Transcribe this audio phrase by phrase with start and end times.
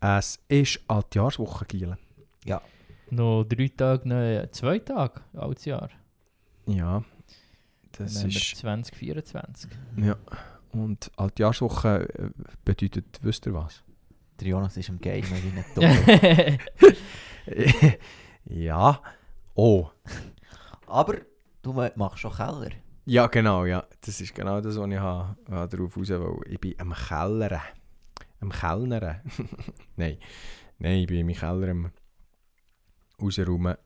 [0.00, 1.98] Es ist Altjahrswoche, Giele.
[3.10, 5.88] Noch drei Tage, nein, zwei Tage, altes Jahr.
[6.66, 7.02] Ja,
[7.92, 8.56] das ist...
[8.56, 9.70] 2024.
[9.96, 10.14] Ja.
[10.72, 12.30] Und Altjahrswoche äh,
[12.66, 13.82] bedeutet, wisst ihr was?
[14.38, 16.58] Der Jonas ist am Game wie ein Toter.
[18.44, 19.00] ja.
[19.54, 19.88] Oh.
[20.86, 21.16] Aber
[21.62, 22.70] du ma- machst schon Keller.
[23.06, 23.84] Ja, genau, ja.
[24.02, 26.40] Das ist genau das, was ich habe, habe darauf raus will.
[26.46, 27.58] Ich bin am Kellern.
[28.40, 29.20] Am Kellnern.
[29.96, 30.18] Nein.
[30.78, 31.90] Nein, ich bin in meinem Keller am
[33.20, 33.76] rausräumen,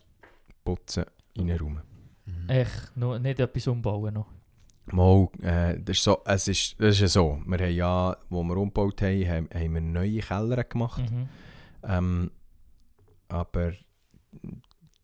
[0.65, 1.05] putzen,
[1.37, 1.83] reinräumen.
[2.27, 2.48] Mhm.
[2.48, 4.27] Echt, noch nicht etwas umbauen noch.
[4.87, 7.41] Mal, äh, das ist so, es ist, das ist ja so.
[7.46, 11.10] Wir haben ja, wo wir umgebaut haben, haben, haben wir neue Keller gemacht.
[11.10, 11.29] Mhm.
[11.84, 12.30] Ähm,
[13.29, 13.73] aber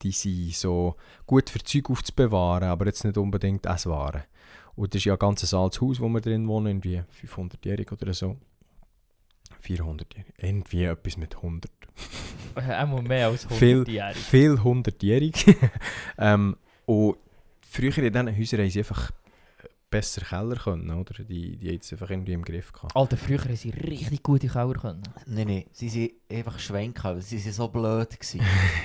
[0.03, 4.25] die sind so gut für Zeug aufzubewahren, aber jetzt nicht unbedingt Esswaren.
[4.75, 8.13] Und das ist ja ein ganzes altes Haus, wo wir drin wohnen, irgendwie 500-jährig oder
[8.15, 8.37] so.
[9.63, 10.33] 400-jährig.
[10.39, 11.71] Irgendwie etwas mit 100.
[12.55, 14.17] Einmal mehr als Viel- 100-jährig.
[14.17, 15.57] Viel 100-jährig.
[16.19, 16.57] ähm,
[16.87, 17.17] und
[17.61, 19.11] früher in diesen Häusern haben sie einfach
[19.91, 21.25] besser Keller können, oder?
[21.25, 22.95] Die, die haben es einfach irgendwie im Griff gehabt.
[22.95, 25.03] Alter, früher haben sie richtig gute Keller können.
[25.27, 28.43] Nein, nein, sie sind einfach schwenken, weil sie sind so blöd gewesen.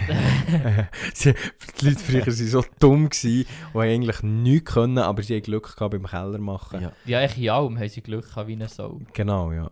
[1.13, 1.33] sie,
[1.79, 5.43] die Leute früher waren so dumm gewesen, und haben eigentlich nichts können, aber sie haben
[5.43, 6.81] Glück gehabt beim Keller machen.
[6.81, 6.91] ja.
[7.05, 9.01] Ja, echt in allem haben sie Glück gehabt wie eine Sau.
[9.13, 9.69] Genau, ja.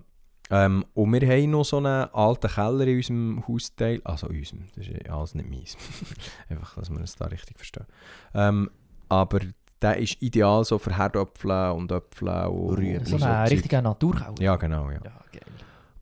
[0.52, 4.02] Ähm, und wir haben noch so einen alten Keller in unserem Hausteil.
[4.04, 5.78] Also in unserem, das ist alles nicht meins.
[6.50, 7.86] Einfach, dass wir es da richtig verstehen.
[8.34, 8.70] Ähm,
[9.10, 9.40] aber
[9.82, 12.98] der ist ideal so für Herdöpfel und Äpfel und Rüebli.
[12.98, 13.52] und So ein Zeug.
[13.52, 14.36] richtiger Naturkeller.
[14.40, 15.00] Ja, genau, ja.
[15.04, 15.12] Ja.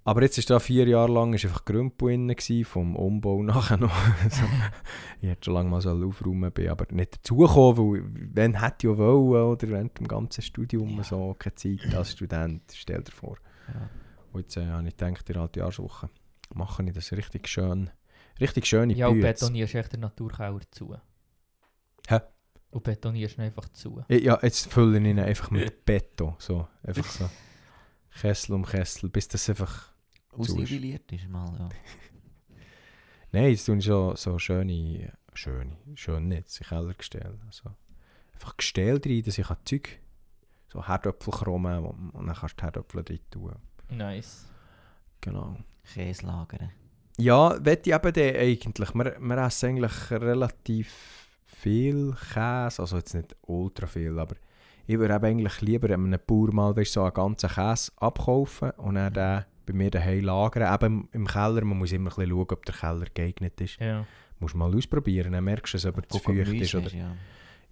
[0.06, 3.94] Aber jetzt ist da vier Jahre lang ist einfach Grümpel innen vom Umbau nachher noch.
[4.30, 4.44] so,
[5.22, 8.92] ich hätte schon lange mal so aufräumen bin, aber nicht dazugekommen, weil wenn hätte ich
[8.92, 11.04] ja wollen, oder während dem ganzen Studium Ja.
[11.04, 13.38] so keine Zeit als Student, stell dir vor.
[13.68, 13.90] Ja.
[14.32, 16.10] Und jetzt äh, habe ich gedacht, in der Altjahrswoche
[16.54, 17.90] mache ich das richtig schön,
[18.40, 19.46] richtig schöne Ja, und Bütze.
[19.46, 20.96] betonierst echt den Naturkeller zu.
[22.08, 22.20] Hä?
[22.72, 24.04] Und betonierst ihn einfach zu.
[24.10, 27.30] Ja, jetzt fülle ich ihn einfach mit Beton, so, einfach so.
[28.12, 29.94] Kessel um Kessel, bis das einfach...
[30.32, 31.70] Ausnivelliert ist mal, ja.
[33.32, 37.40] Nein, jetzt ich so, so schöne, schöne, schön nicht, sich Keller gestellt.
[37.46, 37.70] Also
[38.34, 40.00] einfach Gestell rein, dass ich kann Zeug,
[40.68, 43.56] so Herdöpfel krummen und, und dann kannst du die Herdöpfel drin tun.
[43.90, 44.46] Nice.
[45.22, 45.58] Genau.
[45.94, 46.72] Käse lagern.
[47.18, 48.94] Ja, wette ich eben den eigentlich.
[48.94, 54.36] Wir, wir essen eigentlich relativ viel Käse, also jetzt nicht ultra viel, aber
[54.88, 58.96] ich würde eben eigentlich lieber einem Bauer mal weißt, so einen ganzen Käse abkaufen und
[58.96, 60.74] dann den bei mir daheim lagern.
[60.74, 63.80] Eben im Keller, man muss immer ein bisschen schauen, ob der Keller geeignet ist.
[63.80, 64.06] Ja.
[64.40, 66.74] Musst mal ausprobieren, dann merkst du es, ob er zu feucht ist.
[66.74, 67.16] Oder, ja.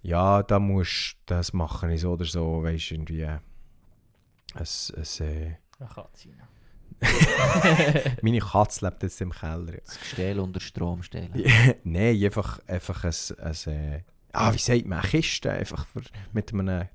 [0.02, 3.38] ja, da musst das machen ich so oder so, weißt du, irgendwie äh,
[4.54, 6.28] es, es, äh, Eine Katze.
[6.28, 6.48] rein.
[8.22, 9.78] meine Katze lebt jetzt im Keller.
[9.84, 11.30] Das Gestell unter Strom stellen.
[11.84, 14.02] Nein, einfach, einfach ein, ein äh,
[14.32, 16.02] ah, wie sagt man, eine Kiste einfach für,
[16.32, 16.88] mit einem,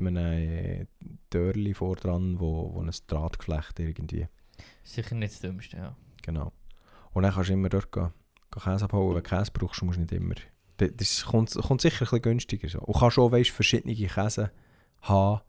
[0.00, 0.86] einem äh,
[1.30, 4.26] Dörrli vor dran, wo, wo ein Drahtgeflecht irgendwie,
[4.88, 5.96] Sicher nicht das Dümmste, ja.
[6.22, 6.52] genau.
[7.12, 8.10] Und dann kannst du immer dort gehen,
[8.50, 10.34] gehen Käse abholen, wenn du Käse brauchst, musst du nicht immer,
[10.78, 12.80] das, das kommt, kommt sicher ein bisschen günstiger so.
[12.80, 14.50] Und kannst auch, weißt, verschiedene Käse
[15.02, 15.42] haben.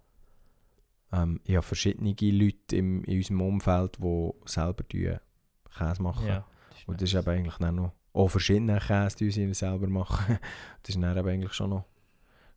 [1.12, 6.28] Ähm, ich habe verschiedene Leute im, in unserem Umfeld, die selber Käse machen.
[6.28, 9.88] ja das Und das ist eben eigentlich dann noch, auch verschiedene Käse, die sie selber
[9.88, 10.40] machen.
[10.84, 11.86] das ist dann eben eigentlich schon noch,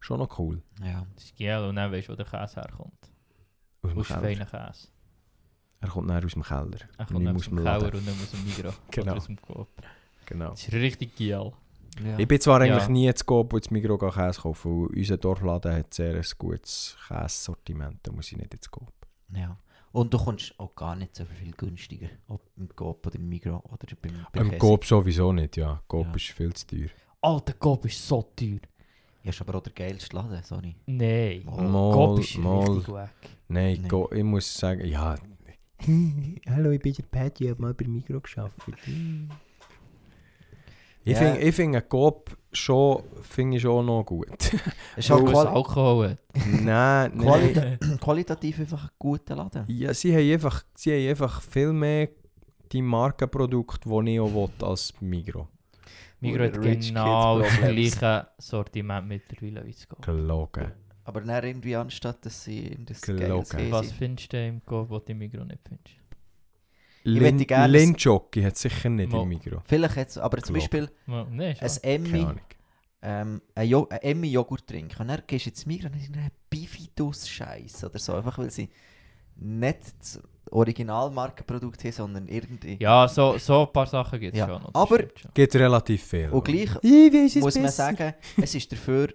[0.01, 0.63] schon noch cool.
[0.83, 1.07] Ja.
[1.15, 3.13] Das ist geil und dann weißt du, wo der Käse herkommt.
[3.83, 4.89] Aus Aus feinen Käse.
[5.81, 6.79] Er kommt dann aus dem Keller.
[6.97, 8.81] Er kommt aus dem Keller und dann aus dem Migros.
[8.91, 9.17] Genau.
[9.17, 9.69] Aus dem Coop.
[10.27, 10.51] Genau.
[10.51, 11.53] Das ist richtig geil.
[12.05, 12.19] Ja.
[12.19, 12.75] Ich bin zwar Ja.
[12.75, 16.25] eigentlich nie zu Coop und zu Migros Käse kaufen, weil unser Dorfladen hat sehr ein
[16.39, 17.99] gutes Käsesortiment.
[18.03, 18.93] Da muss ich nicht ins Coop.
[19.35, 19.57] ja.
[19.95, 22.09] Und du kommst auch gar nicht so viel günstiger.
[22.27, 24.59] Ob im Coop oder im Migros oder beim, beim Im.
[24.59, 25.83] Coop sowieso nicht, ja.
[25.87, 26.15] Coop Ja.
[26.15, 26.89] ist viel zu teuer.
[27.21, 28.59] Alter, Coop ist so teuer.
[29.23, 30.75] Ja, ist aber auch der geilste Laden, sorry.
[30.87, 31.43] Nein.
[31.45, 32.61] Mal, Coop ist mal.
[32.71, 33.11] richtig weg.
[33.49, 33.89] Nein, Nee.
[33.89, 35.15] Go ich muss sagen, ja.
[36.49, 38.79] Hallo, ich bin der Patty, ich habe mal bei Migros gearbeitet.
[41.05, 41.19] Ich Ja.
[41.19, 44.29] finde find einen Coop schon, find ich schon noch gut.
[44.97, 46.19] Es ist auch was quali Alkohol
[46.63, 47.19] nein, nein.
[47.19, 49.65] Qualita qualitativ einfach ein guter Laden.
[49.69, 52.09] Ja, sie haben einfach, sie haben einfach viel mehr
[52.71, 55.47] die Markenprodukte, die ich auch will, als Migros.
[56.21, 60.03] Migros hat genau das gleiche Sortiment mittlerweile wie Coop.
[60.03, 60.73] Gelogen.
[61.05, 63.73] Aber dann irgendwie anstatt, dass sie in das Gelogen.
[63.73, 65.89] Was findest du im Coop, was du im Migros nicht findest?
[65.89, 69.63] Ich Lin möchte gerne- Lindjockey hat sicher nicht Mo- im Migros.
[69.67, 70.55] Vielleicht jetzt, aber zum.
[70.55, 72.41] Beispiel ein Ahnung.
[73.03, 76.31] ähm, ein, jo ein Emmi Joghurt trinken und dann gehst du jetzt Migros und dann
[76.49, 78.69] Bifidus Scheiß oder so, einfach weil sie
[79.37, 80.21] nicht das
[80.51, 82.77] Originalmarkenprodukt haben, sondern irgendwie...
[82.81, 84.67] Ja, so, so ein paar Sachen gibt es Ja, schon.
[84.75, 85.31] aber- schon.
[85.35, 86.29] Gibt relativ viel.
[86.31, 86.69] Und gleich
[87.37, 89.09] muss man sagen, es ist dafür,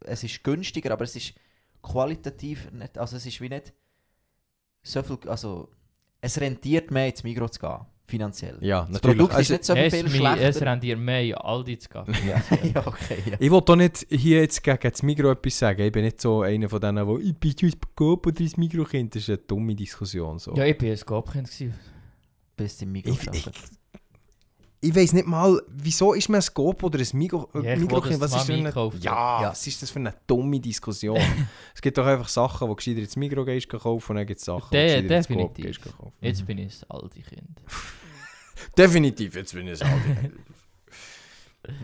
[0.00, 1.34] es ist günstiger, aber es ist
[1.82, 3.72] qualitativ nicht, also es ist wie nicht
[4.82, 5.70] so viel, also
[6.24, 8.58] es rentiert mehr ins Migros zu gehen, finanziell.
[8.60, 9.16] Ja, Das natürlich.
[9.18, 10.66] Produkt ist Also, nicht so es, viel es schlechter.
[10.66, 12.04] rendiert mehr in Aldi zu gehen.
[12.28, 12.42] Ja,
[12.74, 13.36] ja, okay, ja.
[13.38, 15.82] ich will doch nicht hier jetzt gegen das Migro etwas sagen.
[15.82, 19.14] Ich bin nicht so einer von denen, der «Ich bin ins Coop oder ins Migro-Kind».
[19.14, 20.38] Das ist eine dumme Diskussion.
[20.38, 20.54] So.
[20.54, 21.46] Ja, ich war ein Skopkind.
[21.46, 21.74] gewesen.
[22.56, 23.70] Bis im Migros Ich- ich- arbeitet.
[24.84, 28.48] Ich weiß nicht mal, wieso ist man ein Coop oder ein Migro, Ja, dass Was
[28.48, 28.48] ist.
[29.04, 29.48] Ja, Ja.
[29.50, 31.18] was ist das für eine dumme Diskussion?
[31.74, 34.44] es gibt doch einfach Sachen, die gescheiter ins Migro gehst kaufen und dann gibt es
[34.44, 35.64] Sachen, De- definitiv.
[35.80, 35.80] gehst.
[36.20, 37.60] Jetzt bin ich ein Aldi-Kind.
[38.76, 40.00] Definitiv, jetzt bin ich es halt.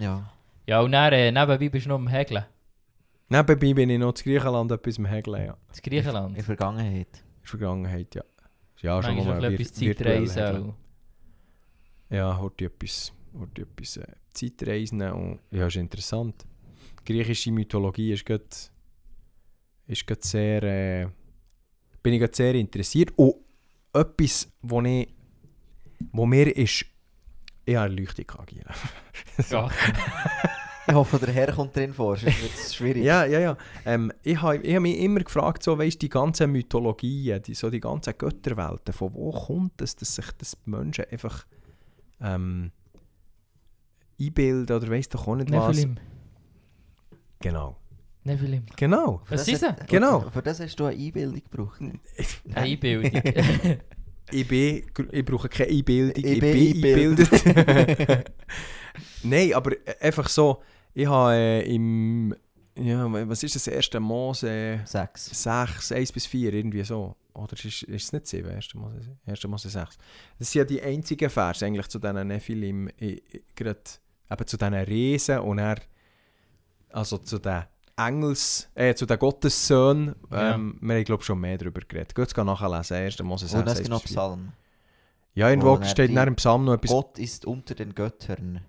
[0.00, 0.31] Ja.
[0.67, 2.44] Ja, und dann, äh, nebenbei bist du noch am Häkeln.
[3.29, 5.56] Nebenbei bin ich noch in Griechenland etwas im Häkeln, ja.
[5.69, 6.29] Das Griechenland.
[6.31, 7.08] In der Vergangenheit.
[7.43, 8.23] In Vergangenheit, ja.
[8.82, 10.75] Ja, schon mal ein vir- bisschen virtuell Zeitreisen.
[12.11, 16.45] Ja, heute etwas, heute etwas äh, Zeitreisen und ja, ist interessant.
[17.05, 18.45] Griechische Mythologie ist gerade
[19.87, 21.09] ist sehr äh,
[22.03, 23.35] bin ich sehr interessiert und
[23.93, 25.09] etwas, wo ich
[26.12, 26.85] wo mir ist
[27.65, 28.75] ich habe Leuchtung agieren.
[29.49, 29.69] Ja.
[30.89, 33.05] Ich hoffe, der Herr kommt drin vor, sonst wird es schwierig.
[33.05, 33.57] Ja, ja, ja.
[33.85, 37.71] Ähm, ich habe ich hab mich immer gefragt, so, weißt, die ganzen Mythologien, die, so
[37.71, 41.47] die ganzen Götterwelten, von wo kommt es, dass sich das die Menschen einfach
[42.20, 42.72] ähm,
[44.20, 45.76] einbilden oder weiss doch auch nicht was.
[45.76, 45.96] Nephilim.
[47.40, 47.76] Genau.
[48.25, 48.67] Nephilim.
[48.76, 49.20] Genau.
[49.25, 49.72] Für Was das ist er?
[49.88, 50.20] Genau.
[50.31, 51.81] Für das hast du eine Einbildung gebraucht.
[51.81, 51.99] Eine
[52.55, 53.22] Einbildung.
[54.32, 58.31] Ich, bin, ich brauche keine Einbildung, Ich ich, bin bin eingebildet.
[59.23, 60.62] Nein, aber einfach so,
[60.94, 62.34] ich habe äh, im,
[62.81, 65.27] ja, was ist das erste Mose Sechs.
[65.43, 67.15] 6, 1 bis 4, irgendwie so.
[67.35, 68.75] Oder ist, ist es nicht 7, 1.
[68.75, 69.44] Mose, 1.
[69.47, 69.99] Mose 6?
[70.38, 72.91] Das sind ja die einzigen Vers eigentlich zu diesen Nephilim,
[73.55, 73.81] gerade
[74.31, 75.77] eben zu diesen Riesen und er,
[76.91, 77.65] also zu den
[77.97, 80.55] Engels, äh, zu den Gottessöhnen, Ja.
[80.55, 82.15] ähm, wir haben glaube schon mehr darüber geredet.
[82.15, 83.23] Geht es nachlesen, 1.
[83.23, 83.99] Mose 6, Und 1 ist 4.
[84.00, 84.53] Psalm.
[85.35, 86.91] Ja, irgendwo wo er steht nach im Psalm noch etwas.
[86.91, 88.61] Gott ist unter den Göttern.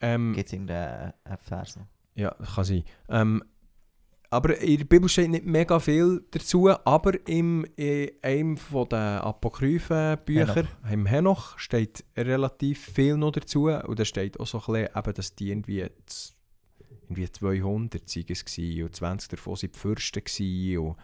[0.00, 1.86] Ähm, Gibt es irgendeinen einen Vers noch?
[2.16, 2.82] Ja, kann sein.
[3.08, 3.42] Ähm,
[4.30, 8.98] aber in der Bibel steht nicht mega viel dazu, aber im, in einem von den
[8.98, 13.68] Apokryphen-Büchern, im Henoch, steht relativ viel noch dazu.
[13.68, 15.86] Und da steht auch so ein bisschen, eben, dass die irgendwie,
[17.08, 20.24] irgendwie 200 sind es gewesen, und 20 davon waren Fürsten.
[20.24, 20.96] gewesen Und,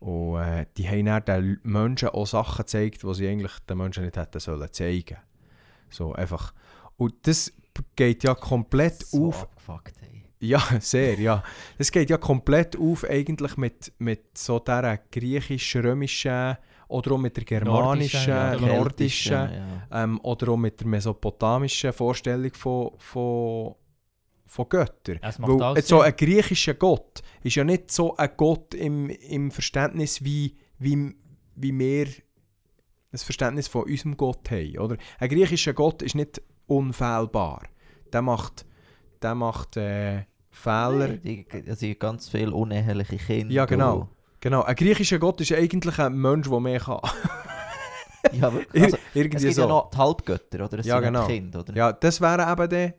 [0.00, 4.04] und äh, die haben dann den Menschen auch Sachen gezeigt, die sie eigentlich den Menschen
[4.04, 5.18] nicht hätten sollen zeigen.
[5.90, 6.54] So einfach.
[6.96, 7.52] Und das
[7.96, 10.21] geht ja komplett so auf abgefuckt, ey.
[10.42, 11.42] Ja, sehr, ja.
[11.78, 16.56] Es geht ja komplett auf eigentlich mit, mit so dieser griechisch-römischen
[16.88, 19.46] oder auch mit der germanischen, Nordischen, nordischen, ja.
[19.46, 20.04] Keltischen, ja.
[20.04, 23.74] ähm, oder auch mit der mesopotamischen Vorstellung von, von,
[24.46, 25.20] von Göttern.
[25.22, 30.56] Weil so ein griechischer Gott ist ja nicht so ein Gott im, im Verständnis, wie,
[30.78, 31.14] wie,
[31.54, 32.08] wie wir
[33.12, 34.78] das Verständnis von unserem Gott haben.
[34.78, 34.96] Oder?
[35.18, 37.62] Ein griechischer Gott ist nicht unfehlbar.
[38.12, 38.66] Der macht,
[39.22, 41.08] der macht äh, Fehler.
[41.16, 43.52] Die, also die ganz viele uneheliche Kinder.
[43.52, 44.08] Ja, genau.
[44.40, 47.00] Genau, ein griechischer Gott ist eigentlich ein Mensch, der mehr kann.
[48.32, 48.82] Ja, wirklich.
[48.84, 49.62] Also, es Irgendwie gibt so.
[49.62, 50.78] ja noch die Halbgötter, oder?
[50.78, 51.26] Es Ja, sind genau.
[51.26, 51.74] Kinder, oder?
[51.76, 52.92] Ja, das wären eben die,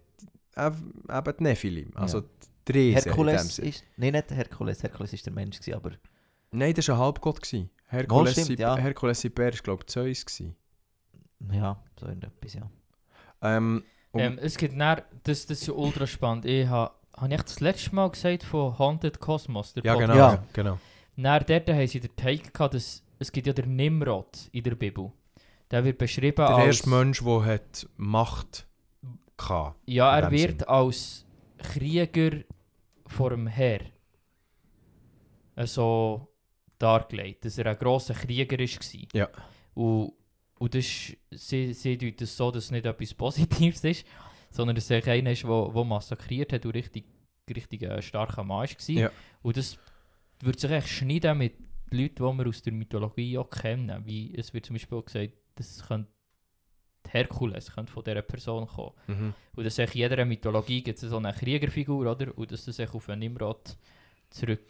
[0.62, 1.92] eben die Nephilim.
[1.96, 2.24] Also Ja.
[2.68, 3.84] die Riesen in dem Herkules ist...
[3.98, 4.84] Nein, nicht Herkules.
[4.84, 5.92] Herkules ist der Mensch, gewesen, aber...
[6.52, 7.42] Nein, das war ein Halbgott.
[7.42, 7.70] gewesen.
[7.88, 8.76] Herkules, stimmt, ja.
[8.78, 10.26] Herkules war, glaube ich, Zeus.
[10.26, 10.56] Gewesen.
[11.52, 12.70] Ja, so irgendetwas, ja.
[13.42, 16.46] Ähm, Ähm, es gibt dann, das, das ist ja ultra spannend.
[16.46, 20.12] Ich habe hab ich das letzte Mal gesagt von Haunted Cosmos, der ja, Podcast?
[20.14, 20.32] genau.
[20.32, 20.44] Ja.
[20.54, 20.80] Genau.
[21.16, 24.76] Dann dort haben sie den Take gehabt, dass es gibt ja den Nimrod in der
[24.76, 25.12] Bibel.
[25.72, 26.66] Der wird beschrieben Der als...
[26.66, 28.68] erste Mensch, der hat Macht
[29.40, 29.76] hatte.
[29.86, 30.68] Ja, er wird Sinn.
[30.68, 31.26] als
[31.58, 32.44] Krieger
[33.08, 33.80] vor dem Herr
[35.66, 36.28] so
[36.80, 39.08] dargelegt, dass er ein grosser Krieger war.
[39.14, 39.30] Ja.
[39.74, 40.14] Und,
[40.58, 40.86] und das,
[41.32, 44.06] sie, sie deuten das so, dass es nicht etwas Positives ist,
[44.54, 47.06] sondern dass er einer ist, der, massakriert hat und richtig,
[47.54, 48.90] richtig ein starker Mann war.
[48.90, 49.12] Ja.
[49.42, 49.78] Und das
[50.42, 51.54] würde sich echt schneiden mit
[51.90, 54.06] Leuten, die wir aus der Mythologie auch kennen.
[54.06, 56.10] Wie es wird zum Beispiel auch gesagt, das könnte
[57.10, 58.94] Herkules könnte von dieser Person kommen.
[59.08, 59.34] Mhm.
[59.56, 62.38] Und dass in jeder Mythologie gibt es so eine Kriegerfigur, oder?
[62.38, 63.76] Und dass das auf einen Nimrod
[64.30, 64.62] zurück,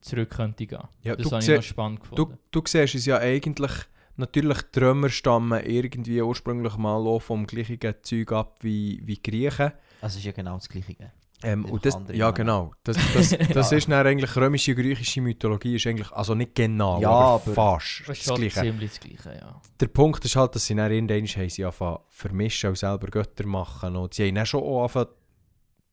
[0.00, 0.78] zurück könnte gehen.
[1.02, 2.38] Ja, das du, habe ich noch spannend du, gefunden.
[2.50, 3.72] du siehst es ja eigentlich,
[4.16, 9.72] natürlich die Römer stammen irgendwie ursprünglich mal auch vom gleichen Zeug ab wie, wie Griechen.
[10.00, 11.12] Also es ist ja genau das Gleiche.
[11.44, 12.72] Ähm, und das, ja, genau.
[12.84, 17.10] Das, das, das ist dann eigentlich römische, griechische Mythologie, ist eigentlich, also nicht genau, Ja,
[17.10, 18.60] aber, aber- fast Das das, ist schon Gleiche.
[18.60, 19.60] ziemlich das Gleiche, ja.
[19.80, 23.46] Der Punkt ist halt, dass sie dann irgendwann haben sie angefangen vermischen und selber Götter
[23.46, 25.08] machen und sie haben dann schon auch angefangen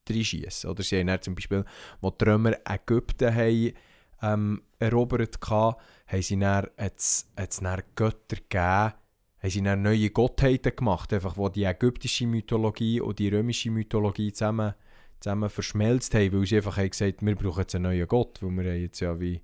[0.08, 0.70] reinschiessen.
[0.70, 1.66] Oder sie haben dann zum Beispiel,
[2.02, 3.74] wo die Römer Ägypten haben,
[4.22, 8.94] ähm, erobert hatten, haben sie dann, hat's, hat's dann Götter gegeben,
[9.42, 14.34] haben sie dann neue Gottheiten gemacht, einfach wo die ägyptische Mythologie und die römische Mythologie
[14.34, 14.74] zusammen,
[15.20, 18.52] zusammen verschmelzt haben, weil sie einfach haben gesagt, wir brauchen jetzt einen neuen Gott, weil
[18.52, 19.42] wir haben jetzt ja wie,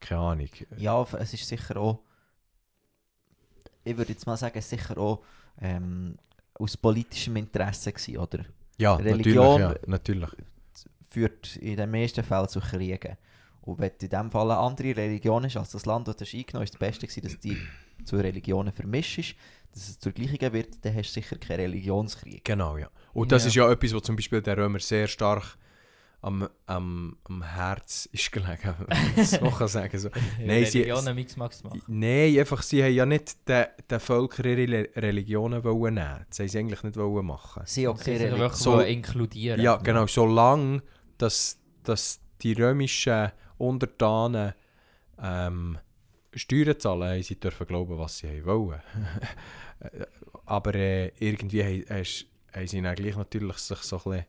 [0.00, 0.48] keine Ahnung.
[0.76, 2.00] Ja, es ist sicher auch,
[3.84, 5.22] ich würde jetzt mal sagen, sicher auch
[5.60, 6.16] ähm,
[6.54, 8.44] aus politischem Interesse gewesen, oder?
[8.78, 10.30] Ja, Religion- natürlich, ja, natürlich.
[11.10, 13.16] Führt in den meisten Fällen zu Kriegen.
[13.62, 16.34] Und wenn in dem Fall eine andere Religion ist als das Land, das du hast
[16.34, 17.56] eingenommen hast, ist das Beste gewesen, dass die
[18.06, 19.34] zwei Religionen vermischt ist,
[19.72, 22.44] dass es zur gleichen wird, dann hast du sicher keinen Religionskrieg.
[22.44, 22.88] Genau, ja.
[23.12, 23.48] Und das Ja.
[23.48, 25.56] ist ja etwas, was zum Beispiel der Römer sehr stark
[26.22, 30.08] am, am, am Herz ist gelegen, wenn man so kann sagen so.
[30.38, 31.80] Nein, sie- Religionen Mix Max machen.
[31.86, 36.26] Nein, einfach, sie haben ja nicht den, den Völker ihre Le- Religionen wollen nehmen.
[36.28, 37.62] Das haben sie eigentlich nicht wollen machen.
[37.66, 39.60] Sie auch Sie keine so inkludieren.
[39.60, 40.06] Ja, genau.
[40.06, 40.82] Solange
[41.16, 44.54] dass, dass die römischen Untertanen
[45.22, 45.78] ähm,
[46.34, 48.80] Steuern zahlen, sie dürfen glauben, was sie wollen.
[50.46, 54.26] Aber äh, irgendwie haben, sie dann natürlich sich so ein bisschen,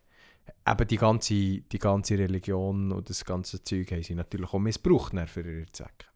[0.67, 5.13] eben die ganze, die ganze Religion und das ganze Zeug haben sie natürlich auch missbraucht
[5.27, 6.07] für ihre Zwecke.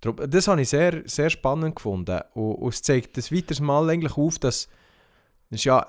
[0.00, 4.16] Das habe ich sehr, sehr spannend gefunden und, und es zeigt das weiteres Mal eigentlich
[4.16, 4.68] auf, dass
[5.50, 5.86] das ja,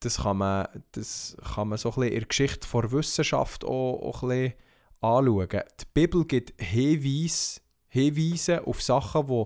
[0.00, 4.02] das kann man, das kann man so ein bisschen in der Geschichte der Wissenschaft auch,
[4.02, 4.54] auch ein bisschen
[5.00, 5.48] anschauen.
[5.80, 9.44] Die Bibel gibt Hinweise, Hinweise auf Sachen, die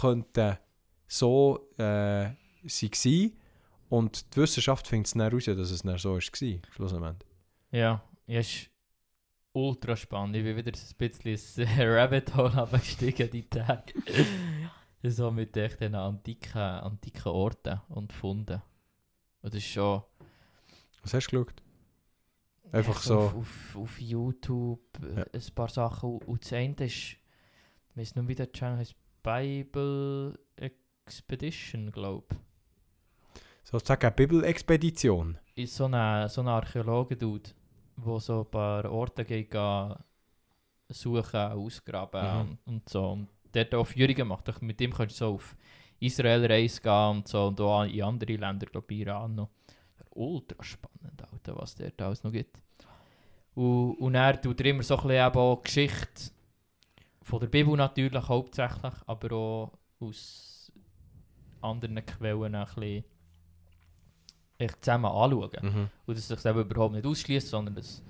[0.00, 0.58] könnten
[1.06, 2.30] so äh,
[2.66, 3.32] sein
[3.88, 7.30] und die Wissenschaft findet es dann raus, dass es dann so war, schlussendlich.
[7.70, 8.70] Ja, ja, ist
[9.52, 10.36] ultra spannend.
[10.36, 13.94] Ich bin wieder ein bisschen ins Rabbit Hole abgestiegen die Tage.
[15.02, 18.62] so mit echt den antiken, antiken Orten und Funden.
[19.42, 20.02] Und das ist schon...
[21.02, 21.62] Was hast du geschaut?
[22.72, 23.18] Einfach so.
[23.18, 25.24] Auf, auf, auf YouTube äh, Ja.
[25.32, 26.18] ein paar Sachen.
[26.18, 27.16] Und- das eine ist...
[27.16, 27.18] Ich
[27.96, 28.94] weiß nicht, wie der Channel heißt.
[29.22, 32.36] Bible Expedition, glaube ich.
[33.62, 35.38] Sozusagen eine Bibelexpedition.
[35.54, 37.50] ist so ein so Archäologe-Dude,
[38.04, 39.50] der so ein paar Orte geht,
[40.88, 42.40] suchen, ausgraben Mhm.
[42.40, 43.10] und, und so.
[43.12, 44.60] Und der hat auch Führungen gemacht.
[44.60, 45.56] Mit dem kannst du so auf
[46.00, 49.48] Israel-Reise gehen und so und auch in andere Länder, glaube ich, Iran noch.
[50.14, 52.56] Ultra spannend, Alter, was der da alles noch gibt.
[53.54, 56.30] Und, und er tut er immer so ein bisschen eben auch Geschichte
[57.22, 60.72] von der Bibel natürlich hauptsächlich, aber auch aus
[61.60, 63.04] anderen Quellen ein bisschen
[64.58, 65.50] echt zusammen anschauen.
[65.62, 65.90] Mhm.
[66.06, 68.02] Und dass es sich überhaupt nicht ausschließt, sondern dass es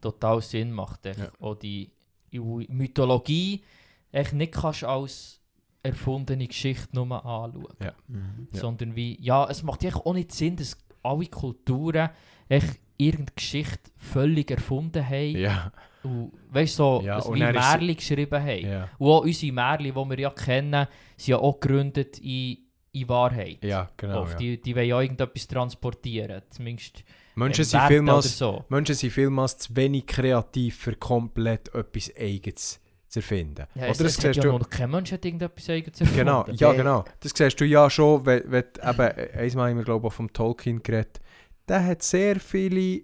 [0.00, 1.06] total Sinn macht.
[1.06, 1.18] Echt.
[1.18, 1.30] Ja.
[1.40, 1.90] Auch die
[2.32, 3.64] Mythologie
[4.10, 5.40] echt nicht kannst als
[5.82, 7.76] erfundene Geschichte nur anschauen.
[7.80, 7.94] Ja.
[8.08, 8.48] Mhm.
[8.52, 8.60] Ja.
[8.60, 12.10] Sondern wie, ja, es macht echt auch nicht Sinn, dass alle Kulturen
[12.48, 15.36] echt irgendeine Geschichte völlig erfunden haben.
[15.36, 18.66] Ja, Und weißt du, so, Ja, wie Märchen geschrieben haben.
[18.66, 20.86] ja, Und auch unsere Märchen, die wir ja kennen,
[21.16, 22.58] sind ja auch gegründet in,
[22.92, 23.62] in Wahrheit.
[23.62, 24.22] ja, genau.
[24.22, 24.32] Oft.
[24.32, 24.38] Ja.
[24.38, 26.42] Die, die wollen ja irgendetwas transportieren.
[26.50, 27.04] Zumindest
[27.36, 28.64] Menschen, sind vielmals, so.
[28.68, 32.80] Menschen sind vielmals zu wenig kreativ, für komplett etwas Eigenes
[33.20, 33.66] zu erfinden.
[33.74, 36.18] Ja, Oder es, das es siehst ja du, noch kein Mensch hat irgendetwas eigenes erfunden.
[36.18, 37.04] Genau, ja genau.
[37.20, 40.32] Das siehst du ja schon, wenn, wenn eben, einmal haben wir glaube ich auch vom
[40.32, 41.20] Tolkien geredet,
[41.68, 43.02] der hat sehr viele,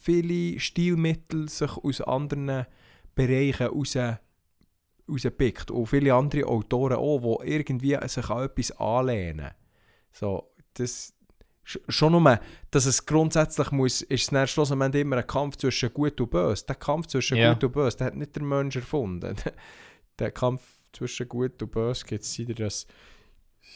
[0.00, 2.66] viele Stilmittel sich aus anderen
[3.14, 3.96] Bereichen raus,
[5.08, 5.70] rausgepickt.
[5.70, 9.50] Und viele andere Autoren auch, die irgendwie sich an etwas anlehnen.
[10.12, 11.14] So, das,
[11.88, 16.20] schon nur, dass es grundsätzlich muss, ist es dann schlussendlich immer ein Kampf zwischen Gut
[16.20, 16.64] und Böse.
[16.66, 17.52] Der Kampf zwischen Ja.
[17.52, 19.34] Gut und Böse, der hat nicht der Mensch erfunden.
[20.18, 22.86] der Kampf zwischen Gut und Böse gibt es, seit er das,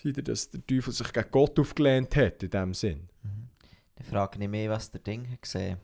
[0.02, 3.08] seit er das der Teufel sich gegen Gott aufgelehnt hat, in dem Sinn.
[3.22, 3.48] Mhm.
[3.96, 5.78] Dann frage ich mich, was der Ding hat gesehen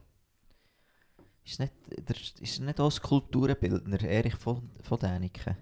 [1.45, 1.73] ist nicht,
[2.07, 5.57] der, ist nicht auch Skulpturenbildner Erich von, von Däniken?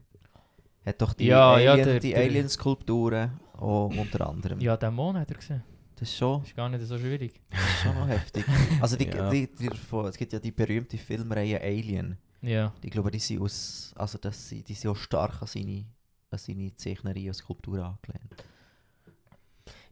[0.84, 4.58] Hat doch die, Ja, ja, Alien, der- die der- Alien-Skulpturen auch unter anderem.
[4.60, 5.62] Ja, den Mond hat er gesehen.
[5.98, 7.40] Das ist schon, Das ist gar nicht so schwierig.
[7.50, 8.44] das ist schon noch heftig.
[8.80, 9.30] Also die, Ja.
[9.30, 9.70] die, die,
[10.08, 12.18] es gibt ja die berühmte Filmreihe Alien.
[12.42, 12.72] Ja.
[12.82, 15.84] Ich glaube, die sind, aus, also das, die sind auch stark an seine,
[16.30, 18.34] an seine Zeichnerei und Skulptur angelehnt.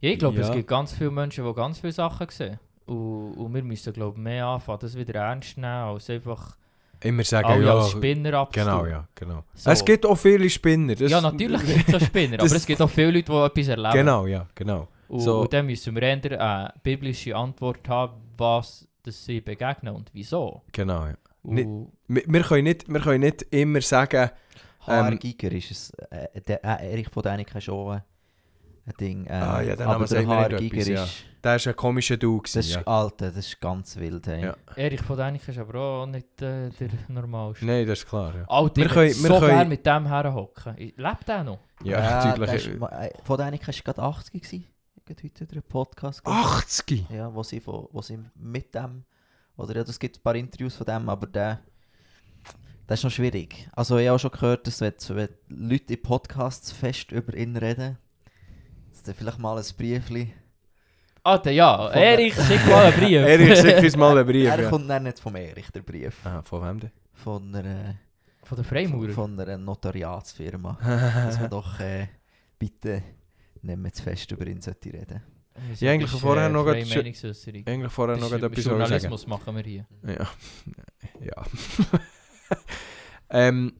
[0.00, 0.54] ja ich glaube, es Ja.
[0.54, 2.58] gibt ganz viele Menschen, die ganz viele Sachen sehen.
[2.86, 6.56] Und, und wir müssen, glaube ich, mehr anfangen, das wieder ernst nehmen, als einfach
[7.00, 8.66] Immer sagen, alle ja, als Spinner abzutun.
[8.66, 9.44] genau, ja, genau.
[9.54, 9.70] So.
[9.70, 10.94] Es gibt auch viele Spinner.
[10.94, 13.68] Das, ja, natürlich gibt es auch Spinner, aber es gibt auch viele Leute, die etwas
[13.68, 13.92] erleben.
[13.94, 14.88] Genau, ja, genau.
[15.14, 15.40] Und, So.
[15.42, 20.62] und dann müssen wir eher eine biblische Antwort haben, was dass sie begegnen und wieso.
[20.72, 21.14] Genau, ja.
[21.42, 24.30] Und Nicht- Wir, können nicht, wir können nicht immer sagen,
[24.86, 25.90] HR Ähm, Giger ist es.
[26.10, 28.00] Äh, der äh, Erich von Däniken schon äh,
[28.86, 29.26] ein Ding.
[29.26, 31.04] Äh, Ah, ja, der aber Name der sagt mir nicht Giger etwas, ja.
[31.04, 31.24] ist.
[31.44, 32.16] der ist ein komischer.
[32.16, 32.82] Das Gewesen, ist ja.
[32.86, 34.26] Alter, das ist ganz wild.
[34.26, 34.42] Hey.
[34.44, 34.56] Ja.
[34.74, 37.66] Erich von Däniken ist aber auch nicht äh, der normalste.
[37.66, 38.32] Nein, das ist klar.
[38.34, 40.76] Ja, Alter, Wir können- so können- gerne mit dem herhocken.
[40.78, 41.58] Lebt der noch?
[41.82, 42.68] ja der natürlich.
[42.68, 44.64] ist, äh, von Däniken war gerade 80 gewesen.
[45.06, 46.46] Heute einen Podcast gehört.
[46.46, 47.10] 80!
[47.10, 49.04] Ja, wo sie, von, wo sie mit dem.
[49.56, 51.60] Oder ja, es gibt ein paar Interviews von dem, aber der.
[52.86, 53.68] Das ist noch schwierig.
[53.72, 57.54] Also, ich habe auch schon gehört, dass wenn, wenn Leute in Podcasts fest über ihn
[57.56, 57.98] reden,
[58.92, 60.32] dass dann vielleicht mal ein Briefchen.
[61.22, 61.76] Alter, ja.
[61.90, 63.18] Von- Erich, schick mal einen Brief.
[63.26, 64.48] Erich, schick uns mal einen Brief.
[64.48, 64.70] er Ja.
[64.70, 66.24] kommt dann nicht vom Erich, der Brief.
[66.24, 66.90] Ah, von wem denn?
[67.12, 67.96] Von einer,
[68.42, 69.10] Von der von, Freimaurer.
[69.10, 70.78] von einer Notariatsfirma.
[70.82, 72.08] dass man doch äh,
[72.58, 73.02] bitte
[73.64, 75.22] nicht mehr zu fest über ihn sollte reden.
[75.78, 76.66] Ja, eigentlich Das ist, vorher äh, noch.
[76.66, 77.18] Eigentlich
[77.92, 78.78] vorher noch ist- etwas sagen.
[78.78, 79.86] Journalismus machen wir hier.
[80.02, 80.28] Ja.
[81.20, 81.44] ja.
[83.30, 83.72] ähm,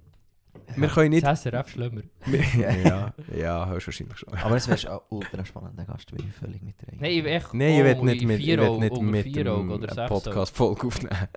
[0.77, 1.25] wir können nicht.
[1.25, 2.03] Das SRF schlimmer.
[2.59, 4.35] ja, ja, höchstwahrscheinlich schon.
[4.35, 6.99] Aber es wäre ein ultra spannender Gast, würde ich völlig mitreden.
[7.01, 10.87] Nein, ich echt Nein, ich oh, will nicht mit, ich will nicht mit sechs Podcast-Folge
[10.87, 11.29] aufnehmen.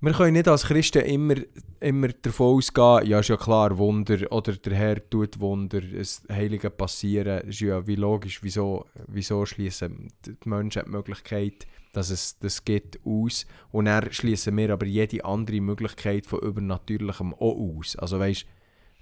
[0.00, 1.34] Wir können nicht als Christen immer,
[1.80, 6.70] immer davon ausgehen, ja, ist ja klar, Wunder oder der Herr tut Wunder, es Heilige
[6.70, 12.64] passieren, ist ja wie logisch, wieso, wieso schließen die Menschen die Möglichkeit, dass es das
[12.64, 17.96] gibt, aus und dann schließen wir aber jede andere Möglichkeit von Übernatürlichem auch aus.
[17.96, 18.46] Also weißt,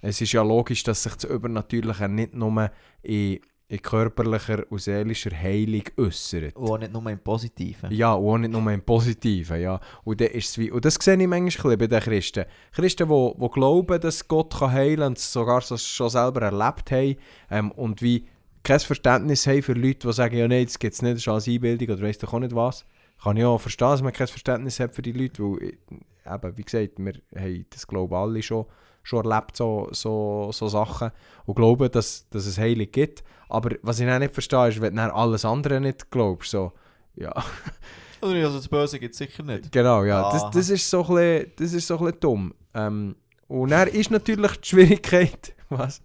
[0.01, 2.71] es ist ja logisch, dass sich das Übernatürliche nicht nur
[3.03, 6.55] in, in körperlicher und seelischer Heilung äußert.
[6.55, 7.93] Und auch nicht nur im Positiven.
[7.93, 9.81] Ja, und auch nicht nur im Positiven, ja.
[10.05, 12.45] Und, dann ist wie, und das sehe ich manchmal bei den Christen.
[12.73, 16.91] Christen, die, die glauben, dass Gott kann heilen kann und sogar so schon selber erlebt
[16.93, 17.17] haben
[17.51, 18.27] ähm, und wie
[18.63, 21.29] kein Verständnis haben für Leute, die sagen, ja nein, das gibt es nicht, das ist
[21.29, 22.85] alles Einbildung oder weiss doch auch nicht was.
[23.23, 26.57] Kann ich auch verstehen, dass man kein Verständnis hat für die Leute, weil, äh, eben,
[26.57, 28.67] wie gesagt, wir haben das glauben alle schon,
[29.07, 31.13] schon erlebt, so, so, so Sachen,
[31.45, 33.23] und glauben, dass, dass es Heilung gibt.
[33.49, 36.73] Aber was ich dann nicht verstehe, ist, wenn du alles andere nicht glaubst, so,
[37.15, 37.33] ja...
[38.21, 39.71] Oder also das Böse gibt es sicher nicht.
[39.71, 40.33] Genau, ja.
[40.33, 42.55] Das, das, ist so ein bisschen, das ist so ein bisschen dumm.
[42.75, 43.15] Ähm,
[43.47, 45.55] und dann ist natürlich die Schwierigkeit...
[45.69, 46.03] Was?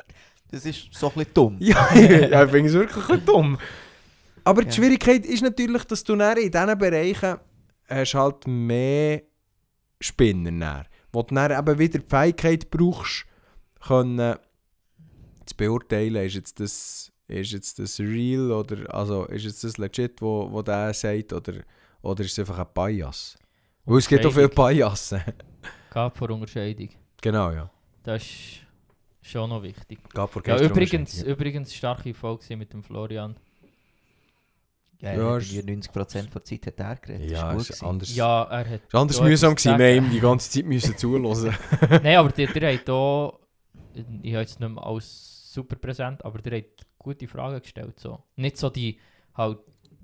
[0.52, 1.58] Das ist so ein bisschen dumm.
[1.60, 3.58] Ja, ja ich finde es wirklich ein dumm.
[4.44, 4.68] Aber Ja.
[4.68, 7.38] die Schwierigkeit ist natürlich, dass du in diesen Bereichen
[7.90, 9.24] hast halt mehr
[10.00, 13.26] Spinner dann, wo du dann eben wieder die Fähigkeit brauchst,
[13.86, 14.38] können
[15.46, 20.22] zu beurteilen, ist jetzt das, ist jetzt das real oder also ist jetzt das legit,
[20.22, 21.54] wo, wo der sagt, oder,
[22.02, 23.38] oder ist es einfach ein Bias?
[23.86, 25.22] Weil es gibt auch viele Biasen.
[25.90, 26.90] Gab vor Unterscheidung.
[27.22, 27.70] genau, ja.
[28.04, 28.62] Das ist
[29.22, 30.00] schon noch wichtig.
[30.14, 33.36] Gab vor Ja, übrigens, übrigens starke Folge mit dem Florian.
[35.02, 37.32] Ja, Ja, ja, 90% der Zeit hat er geredet.
[37.32, 38.16] Ja, ist ist anders.
[38.16, 38.82] Ja, er hat.
[38.88, 39.78] ist anders mühsam gewesen.
[39.80, 41.56] Wir haben ihm die ganze Zeit müssen zuhören.
[42.04, 43.40] Nein, aber der, der hat auch.
[44.22, 46.66] Ich habe jetzt nicht mehr alles super präsent, aber der hat
[47.00, 48.00] gute Fragen gestellt.
[48.00, 48.24] So.
[48.36, 49.00] Nicht so die.
[49.34, 49.60] Halt,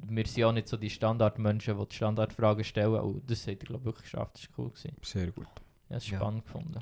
[0.09, 2.99] wir sind auch nicht so die Standardmenschen, die die Standardfragen stellen.
[2.99, 4.31] Und das hat er, glaube ich, wirklich geschafft.
[4.35, 4.69] Das war cool.
[4.71, 4.95] Gewesen.
[5.03, 5.45] Sehr gut.
[5.89, 6.17] Ja, das ist Ja.
[6.19, 6.79] spannend gefunden.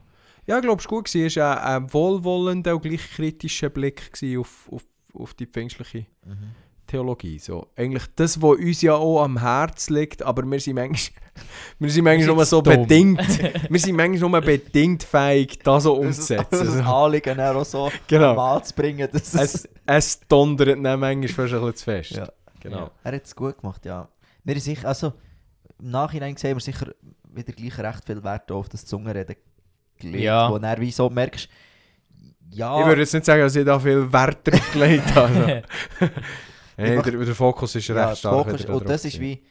[0.47, 1.13] Ja, ich glaube, es war gut.
[1.13, 6.51] Es war ein, ein wohlwollender und gleich kritischer Blick auf, auf, auf die pfingstliche Mhm.
[6.87, 7.39] Theologie.
[7.39, 11.19] So, eigentlich das, was uns ja auch am Herz liegt, aber wir sind manchmal,
[11.79, 12.81] wir sind manchmal nur so dumm.
[12.83, 13.19] bedingt,
[13.69, 16.47] wir sind manchmal nur bedingt fähig, das so Das umzusetzen.
[16.51, 16.83] das So.
[16.83, 18.35] Anliegen auch so Genau.
[18.35, 19.09] mal zu bringen.
[19.11, 22.11] Dass es, Es, dondert dann manchmal fast ein bisschen zu fest.
[22.11, 22.29] Ja.
[22.61, 22.77] Genau.
[22.79, 22.91] Ja.
[23.03, 24.07] er hat es gut gemacht, ja.
[24.43, 25.13] Wir sicher, also
[25.79, 26.87] im Nachhinein sehen wir sicher
[27.33, 29.35] wieder gleich recht viel Wert auf das Zungenreden
[29.99, 30.49] gelegt, Ja.
[30.51, 31.49] wo dann wie so merkst,
[32.51, 35.63] ja, Ich würde jetzt nicht sagen, dass ich da viel Wert drauf gelegt habe.
[35.99, 36.09] Hey,
[36.77, 38.47] Einfach- der, der Fokus ist recht ja, stark.
[38.47, 39.43] Fokus, und das ist wie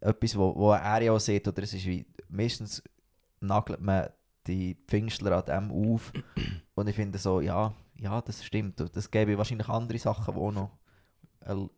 [0.00, 2.82] etwas, wo, wo er ja auch sieht, oder es ist wie, meistens
[3.40, 4.08] nagelt man
[4.46, 6.12] die Pfingstler an dem auf
[6.74, 10.40] und ich finde so, ja, ja, das stimmt, und das gäbe wahrscheinlich andere Sachen, die
[10.40, 10.78] auch noch
[11.40, 11.70] eine,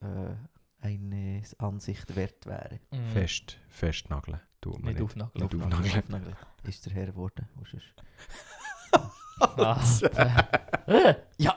[0.81, 2.81] äh, eine Ansicht wert wären.
[2.91, 3.07] Mhm.
[3.13, 4.41] Fest, festnageln.
[4.61, 5.03] Tut man Nicht nicht.
[5.03, 5.83] aufnageln.
[5.83, 6.37] Nicht aufnageln.
[6.65, 7.49] Ist der Herr geworden?
[9.41, 9.79] Ah,
[11.39, 11.55] Ja!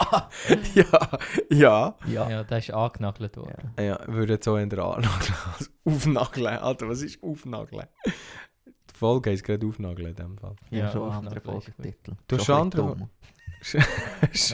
[0.74, 1.10] ja,
[1.50, 1.96] ja.
[2.08, 2.30] Ja.
[2.30, 3.74] ja, der ist angenagelt worden.
[3.78, 3.84] ja.
[3.84, 6.48] Ja, würde jetzt so in der Annageln als aufnageln.
[6.48, 7.86] Alter, was ist aufnageln?
[8.06, 10.56] Die Folge ist gerade aufnageln in dem Fall.
[10.72, 11.42] Ja, Ja, schon gut.
[11.44, 12.14] Folgetitel.
[12.28, 13.10] Du hast Schon schon andere-.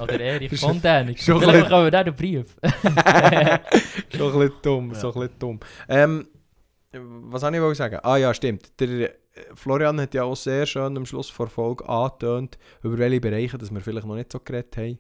[0.02, 1.20] Oder Erich Schon- von Dänik.
[1.20, 2.56] schon Vielleicht bekommen wir einen Brief.
[4.14, 5.00] so ein bisschen dumm, Ja.
[5.00, 5.60] so ein bisschen dumm.
[5.88, 6.28] Ähm,
[6.92, 8.00] was soll ich wollte sagen?
[8.04, 8.80] Ah ja, stimmt.
[8.80, 9.14] Der
[9.54, 13.74] Florian hat ja auch sehr schön am Schluss vor Folge angetönt, über welche Bereiche dass
[13.74, 15.00] wir vielleicht noch nicht so geredet haben.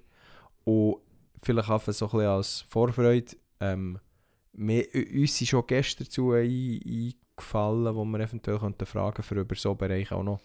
[0.65, 0.97] Und
[1.41, 3.35] vielleicht einfach so ein bisschen als Vorfreude.
[3.59, 3.99] Ähm,
[4.53, 9.55] wir, uns sind schon Gäste dazu ein, gefallen, wo wir eventuell könnten fragen für über
[9.55, 10.39] so Bereiche auch noch,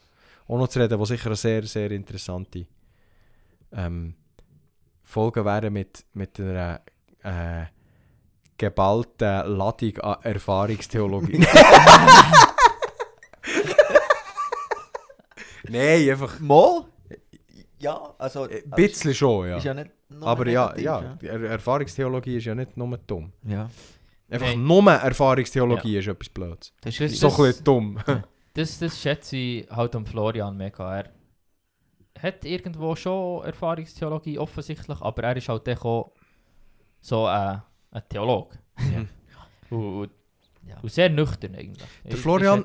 [0.49, 2.67] auch noch zu reden, wo sicher eine sehr, sehr interessante
[3.73, 4.15] ähm,
[5.05, 6.81] Folgen wären mit, mit einer
[7.23, 7.67] äh,
[8.57, 11.47] geballten Ladung an Erfahrungstheologie.
[15.71, 16.85] Nein, einfach Mal?
[17.79, 18.43] Ja, also...
[18.45, 19.57] ein bisschen schon, ja.
[19.57, 23.33] Ist ja nicht nur Aber ja, negativ, ja, Er Erfahrungstheologie ist ja nicht nur dumm.
[23.47, 23.69] ja.
[24.33, 24.65] Einfach Nein.
[24.65, 26.73] nur Erfahrungstheologie ist etwas Blöds.
[26.83, 27.99] Das Das ist So ein bisschen dumm.
[28.55, 30.99] Das, das schätze ich halt am Florian mega.
[30.99, 31.11] Er
[32.23, 36.13] hat irgendwo schon Erfahrungstheologie offensichtlich, aber er ist halt auch
[37.01, 37.57] so äh,
[37.91, 38.59] ein Theologe.
[38.79, 39.05] Ja.
[39.77, 40.11] Und, und,
[40.69, 40.79] Ja.
[40.83, 41.89] und sehr nüchtern eigentlich.
[42.05, 42.65] Der Florian-.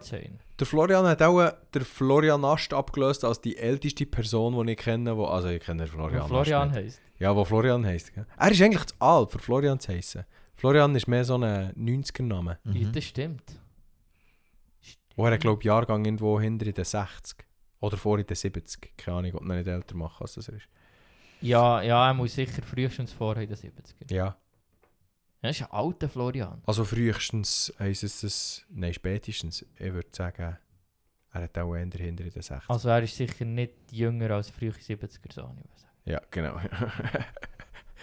[0.59, 4.77] Der Florian hat auch äh, der Florian Ast abgelöst als die älteste Person, die ich
[4.77, 5.15] kenne.
[5.17, 6.23] Wo, also ich kenne den Florian.
[6.23, 7.01] Wo Florian heisst.
[7.19, 8.13] Ja, wo Florian heisst.
[8.13, 8.25] gell?
[8.37, 10.23] Er ist eigentlich zu alt, für Florian zu heissen.
[10.55, 12.59] Florian ist mehr so ein 90er-Name.
[12.63, 12.91] Ja, Mhm.
[12.93, 13.59] das stimmt.
[15.17, 17.45] Wo er, glaube ich, Jahrgang irgendwo hinter in den 60.
[17.81, 18.97] Oder vor in den 70.
[18.97, 20.67] Keine Ahnung, ob er nicht älter macht, als das er ist.
[21.41, 24.13] Ja, ja, er muss sicher frühestens vorher in den 70er.
[24.13, 24.35] Ja,
[25.45, 25.49] Ja.
[25.49, 26.61] das ist ein alter Florian.
[26.65, 28.65] Also frühestens heisst es das...
[28.69, 29.65] Nein, spätestens.
[29.77, 30.57] Ich würde sagen,
[31.31, 32.69] er hat auch eher hinter in den 60.
[32.69, 35.93] Also er ist sicher nicht jünger als frühe 70er, so ich sagen.
[36.05, 36.59] Ja, genau.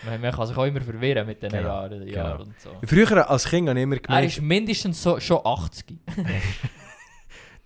[0.04, 2.70] Man, man kann sich auch immer verwirren mit diesen Genau, Jahren, Jahren und so.
[2.84, 4.26] Früher als Kind habe ich immer Er gemeint...
[4.26, 5.98] ist mindestens so, schon 80.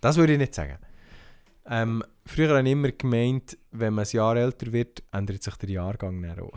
[0.01, 0.79] Das würde ich nicht sagen.
[1.69, 5.71] Ähm, früher habe ich immer gemeint, wenn man ein Jahr älter wird, ändert sich der
[5.71, 6.53] Jahrgang dann auch.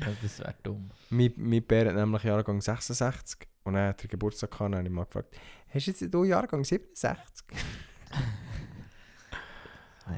[0.00, 0.90] Ja, das wäre dumm.
[1.10, 4.86] mein, mein Bär hat nämlich Jahrgang 66 und dann hat er Geburtstag gehabt und habe
[4.86, 5.36] ich mal gefragt,
[5.68, 7.46] hast du jetzt du Jahrgang 67?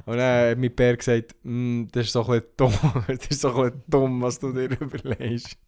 [0.07, 2.75] und dann hat mein Bär gesagt, «Mm, das ist so ein dumm,
[3.07, 5.59] das ist so ein dumm, was du dir überlegst.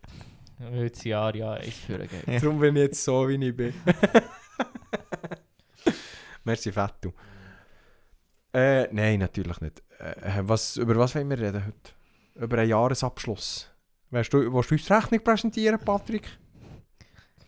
[0.59, 2.27] Weil das Jahr ja führen geht.
[2.27, 2.41] Ja.
[2.41, 3.73] Darum bin ich jetzt so, wie ich bin.
[6.45, 7.13] Merci, Fettu.
[8.53, 9.83] Äh, nein, natürlich nicht.
[9.99, 11.93] Äh, was, über was wollen wir reden heute?
[12.35, 13.71] Über einen Jahresabschluss.
[14.11, 16.27] Willst du, willst du uns die Rechnung präsentieren, Patrick?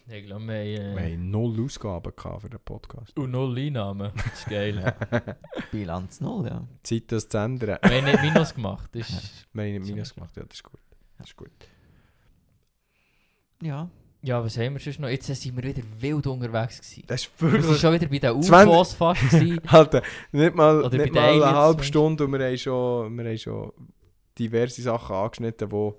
[0.06, 3.16] Ich glaube, wir haben Wir äh, haben null Ausgaben für den Podcast.
[3.18, 4.10] und null Einnahmen.
[4.14, 4.94] Das ist geil.
[5.72, 6.66] Bilanz null, ja.
[6.82, 7.78] Zeit, das zu ändern.
[7.82, 8.90] wir haben nicht Minus gemacht.
[8.92, 9.94] Das ist, Wir haben nicht.
[9.94, 10.80] Minus gemacht, ja, das ist gut.
[11.16, 11.50] Das ist gut.
[13.62, 13.88] Ja.
[14.22, 15.08] ja, was haben wir sonst noch?
[15.08, 17.04] Jetzt sind wir wieder wild unterwegs gewesen.
[17.06, 17.80] Das ist Wir waren wirklich...
[17.80, 19.60] schon wieder bei den 20 UFOs fast gewesen.
[19.68, 21.84] Alter, nicht mal, Oder nicht mal eine halbe?
[21.84, 23.72] Stunde und wir haben schon, wir haben schon
[24.38, 25.98] diverse Sachen angeschnitten, wo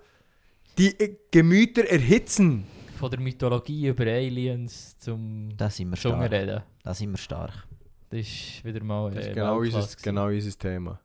[0.77, 2.65] die äh, Gemüter erhitzen.
[2.97, 6.31] Von der Mythologie über Aliens zum Da sind wir Zunge stark.
[6.31, 6.61] reden.
[6.83, 7.67] Da sind wir stark.
[8.09, 10.99] Das ist wieder mal Das äh, ist genau Weltklasse unser, genau unser Thema.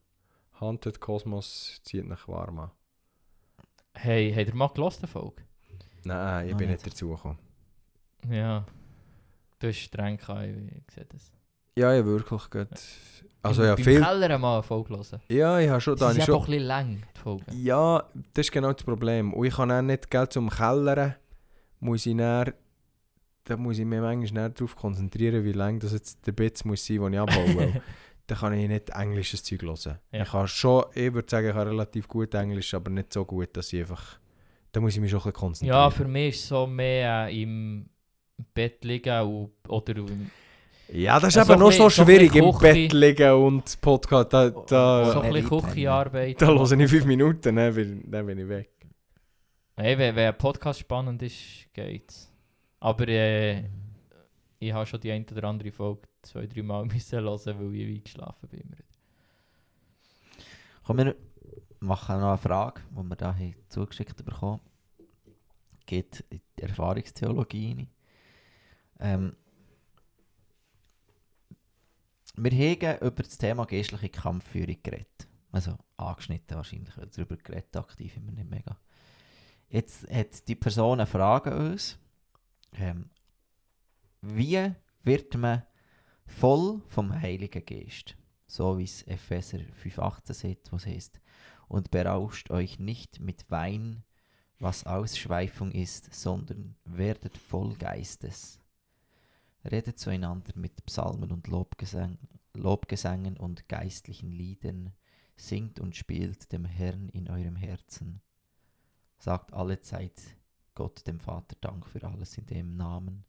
[0.60, 2.70] Haunted Kosmos zieht nach warm an.
[3.94, 5.42] Hey, habt ihr mal gelost, die Folge?
[6.04, 6.84] Nein, ich Noch bin nicht.
[6.84, 7.38] nicht dazu gekommen.
[8.30, 8.66] Ja.
[9.58, 11.32] Du hast streng gehabt, ich sehe das.
[11.78, 12.68] Ja, ja, wirklich gut.
[13.46, 14.00] Also ja, viel...
[14.00, 15.20] Keller mal eine Folge hören.
[15.28, 15.96] Ja, ich habe schon...
[15.96, 17.44] Da Das ist schon ein bisschen lang, die Folge.
[17.52, 18.04] ja,
[18.34, 19.32] das ist genau das Problem.
[19.32, 21.14] Und ich habe auch nicht Geld zum Kellern.
[21.80, 22.52] Muss ich dann...
[23.44, 26.84] Da muss ich mich manchmal näher darauf konzentrieren, wie lang das jetzt der Bits muss
[26.84, 27.80] sein, den ich abbaue.
[28.26, 29.98] dann kann ich nicht englisches Zeug hören.
[30.12, 30.22] Ja.
[30.22, 30.84] Ich habe schon...
[30.94, 34.18] Ich würde sagen, ich habe relativ gut Englisch, aber nicht so gut, dass ich einfach...
[34.72, 35.78] Da muss ich mich schon ein bisschen konzentrieren.
[35.78, 37.88] Ja, für mich ist es so mehr äh, im
[38.52, 40.30] Bett liegen oder im,
[40.88, 42.60] Ja, das ist Ja, so aber noch ein so so ein schwierig, bisschen im.
[42.60, 44.32] Bett liegen und Podcast.
[44.32, 46.40] Da, so da, ein Elite, bisschen Küchenarbeit.
[46.40, 48.70] da höre ich fünf Minuten, dann bin, dann bin ich weg.
[49.76, 52.32] Hey, wenn, wenn ein Podcast spannend ist, geht's.
[52.80, 53.64] Aber äh,
[54.58, 57.96] ich habe schon die eine oder andere Folge zwei, drei Mal müssen hören, weil ich
[57.96, 58.76] eingeschlafen bin.
[60.84, 61.16] Komm, wir
[61.80, 63.36] machen noch eine Frage, die wir da
[63.68, 64.60] zugeschickt bekommen
[65.84, 67.88] Geht in die Erfahrungstheologie rein.
[68.98, 69.36] Ähm,
[72.36, 75.28] wir haben über das Thema geistliche Kampfführung geredet.
[75.52, 78.78] Also angeschnitten wahrscheinlich, weil darüber geredet aktiv immer nicht mega.
[79.68, 81.98] Jetzt hat die Person eine Frage an uns.
[82.72, 83.10] Ähm,
[84.20, 84.72] wie
[85.02, 85.62] wird man
[86.26, 88.16] voll vom Heiligen Geist?
[88.46, 91.20] So wie es Epheser 5,18 sagt, was heißt,
[91.68, 94.04] und berauscht euch nicht mit Wein,
[94.58, 98.60] was Ausschweifung ist, sondern werdet voll Geistes.
[99.70, 102.18] Redet zueinander mit Psalmen und Lobgesang,
[102.54, 104.92] Lobgesängen und geistlichen Liedern,
[105.36, 108.20] singt und spielt dem Herrn in eurem Herzen.
[109.18, 110.20] Sagt alle Zeit
[110.74, 113.24] Gott dem Vater Dank für alles in dem Namen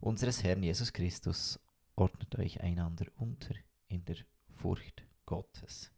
[0.00, 1.58] unseres Herrn Jesus Christus.
[1.96, 3.54] Ordnet euch einander unter
[3.88, 4.16] in der
[4.54, 5.90] Furcht Gottes.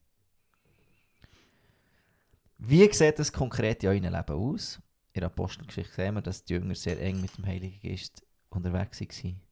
[2.59, 4.81] Wie sieht das konkret in eurem Leben aus?
[5.13, 9.01] In der Apostelgeschichte sehen wir, dass die Jünger sehr eng mit dem Heiligen Geist unterwegs
[9.01, 9.48] waren.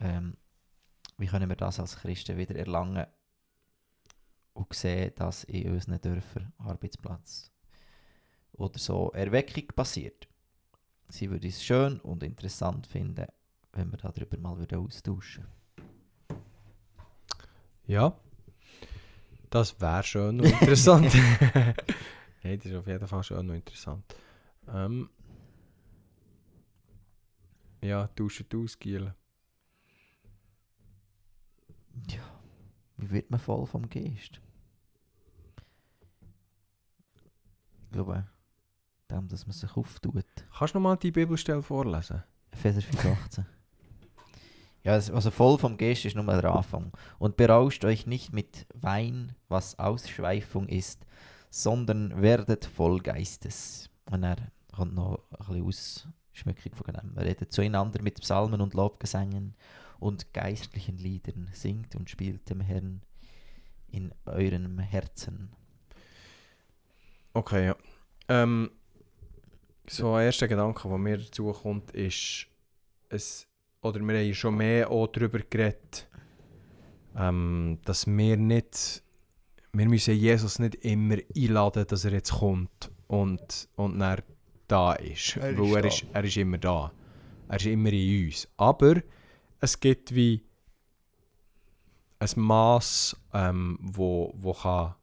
[0.00, 0.36] Ähm,
[1.18, 3.06] wie können wir das als Christen wieder erlangen
[4.54, 7.50] und sehen, dass in unseren Dörfern Arbeitsplatz
[8.52, 10.28] oder so Erweckung passiert.
[11.08, 13.26] Sie würde es schön und interessant finden,
[13.72, 15.46] wenn wir darüber mal würden austauschen
[17.86, 18.16] Ja.
[19.50, 21.12] Das wäre schön und interessant.
[22.42, 24.04] Nein, das ist auf jeden Fall schön und interessant.
[24.72, 25.10] Ähm,
[27.82, 29.14] ja, tauschen aus, Giel.
[32.08, 32.22] Ja,
[32.96, 34.40] wie wird man voll vom Geist?
[37.82, 38.26] Ich glaube,
[39.10, 40.24] dem, dass man sich auftut.
[40.56, 42.22] Kannst du nochmal die Bibelstelle vorlesen?
[42.52, 43.44] Epheser 5,18.
[44.82, 46.92] Ja, also voll vom Geist ist nur der Anfang.
[47.18, 51.04] Und berauscht euch nicht mit Wein, was Ausschweifung ist,
[51.50, 53.90] sondern werdet voll Geistes.
[54.10, 54.36] Und er
[54.72, 57.16] kommt noch ein bisschen Ausschmückung von dem.
[57.18, 59.54] Redet zueinander mit Psalmen und Lobgesängen
[59.98, 61.48] und geistlichen Liedern.
[61.52, 63.02] Singt und spielt dem Herrn
[63.88, 65.50] in eurem Herzen.
[67.32, 67.76] Okay, ja.
[68.28, 68.70] Ähm,
[69.88, 72.46] so ein erster Gedanke, der mir dazu kommt, ist,
[73.08, 73.46] es,
[73.82, 76.08] oder wir haben schon mehr auch darüber geredet,
[77.16, 79.02] ähm, dass wir nicht,
[79.72, 84.22] wir müssen Jesus nicht immer einladen, dass er jetzt kommt und, und dann
[84.70, 85.36] da ist.
[85.36, 85.88] Er ist weil er da.
[85.88, 86.92] ist, er ist immer da.
[87.48, 88.48] Er ist immer in uns.
[88.56, 88.96] Aber
[89.60, 90.42] es gibt wie
[92.18, 94.94] ein Maß, ähm, wo, wo kann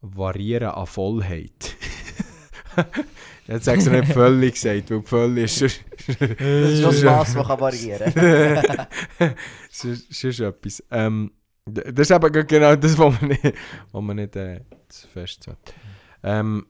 [0.00, 1.76] variieren an Vollheit.
[3.46, 6.38] Jetzt sagst du nicht völlig gesagt, weil völlig ist schon, Das
[6.70, 8.86] ist das Maß, das kann variieren kann.
[9.70, 10.82] schon, schon, schon etwas.
[10.90, 11.30] Ähm,
[11.66, 13.54] das ist aber gerade genau das, was man nicht,
[13.92, 15.46] was man nicht äh, zu fest.
[16.22, 16.66] Ähm,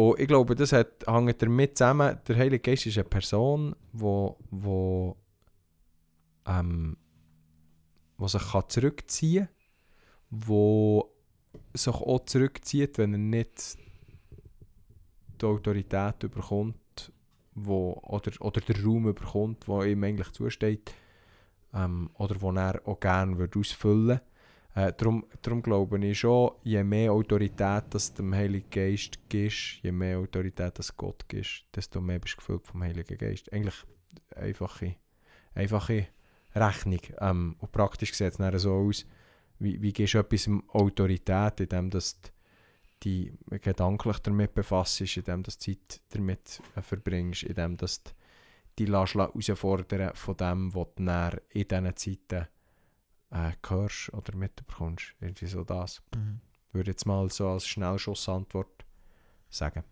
[0.00, 4.38] und ich glaube, das hat, hängt damit zusammen, der Heilige Geist ist eine Person, wo,
[4.50, 5.16] wo,
[6.46, 6.96] ähm,
[8.16, 9.54] wo sich kann zurückziehen kann,
[10.30, 11.12] wo
[11.74, 13.76] sich auch zurückzieht, wenn er nicht
[15.40, 17.12] die Autorität überkommt,
[17.54, 20.94] wo, oder, oder den Raum überkommt, wo ihm eigentlich zusteht,
[21.74, 24.20] ähm, oder wo er auch gerne würde ausfüllen
[24.74, 29.92] äh, darum, darum glaube ich schon, je mehr Autorität das dem Heiligen Geist gibst, je
[29.92, 33.52] mehr Autorität das Gott gibst, desto mehr bist du gefüllt vom Heiligen Geist.
[33.52, 33.84] Eigentlich
[34.36, 34.96] einfache,
[35.54, 36.06] einfache
[36.54, 37.00] Rechnung.
[37.20, 39.06] Ähm, und praktisch sieht es so aus,
[39.58, 41.98] wie, wie gibst du etwas Autorität, indem du
[43.02, 47.86] die gedanklich damit befasst, indem du Zeit damit äh, verbringst, indem du
[48.78, 52.46] lässt herausfordern von dem, was du in diesen Zeiten
[53.30, 55.14] äh, hörst oder mitbekommst.
[55.20, 56.02] Irgendwie so das.
[56.14, 56.40] Mhm.
[56.72, 58.84] Würde jetzt mal so als Schnellschussantwort
[59.48, 59.84] sagen.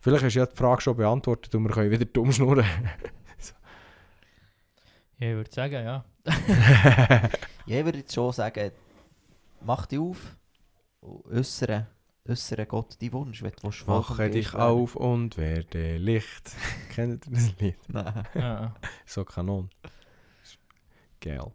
[0.00, 2.64] Vielleicht hast du ja die Frage schon beantwortet und wir können wieder dumm schnurren.
[5.18, 6.04] Ja, ich würde sagen, ja.
[7.66, 8.70] Ja, ich würde jetzt schon sagen,
[9.60, 10.38] mach dich auf
[11.00, 11.88] und äußere,
[12.26, 14.62] äußere Gott deinen Wunsch, wenn du willst, Mache dich werden.
[14.62, 16.52] auf und werde Licht.
[16.88, 17.76] Kennt ihr das Lied?
[17.88, 18.72] Nein.
[19.04, 19.68] So Kanon.
[21.20, 21.52] Geil.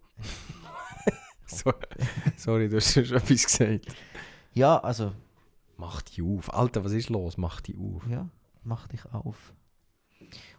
[1.64, 1.74] so,
[2.38, 3.96] sorry, du hast schon etwas gesagt.
[4.54, 5.14] Ja, also,
[5.78, 6.54] Mach dich auf.
[6.54, 7.38] Alter, was ist los?
[7.38, 8.08] Mach dich auf.
[8.08, 8.30] ja,
[8.64, 9.54] mach dich auf.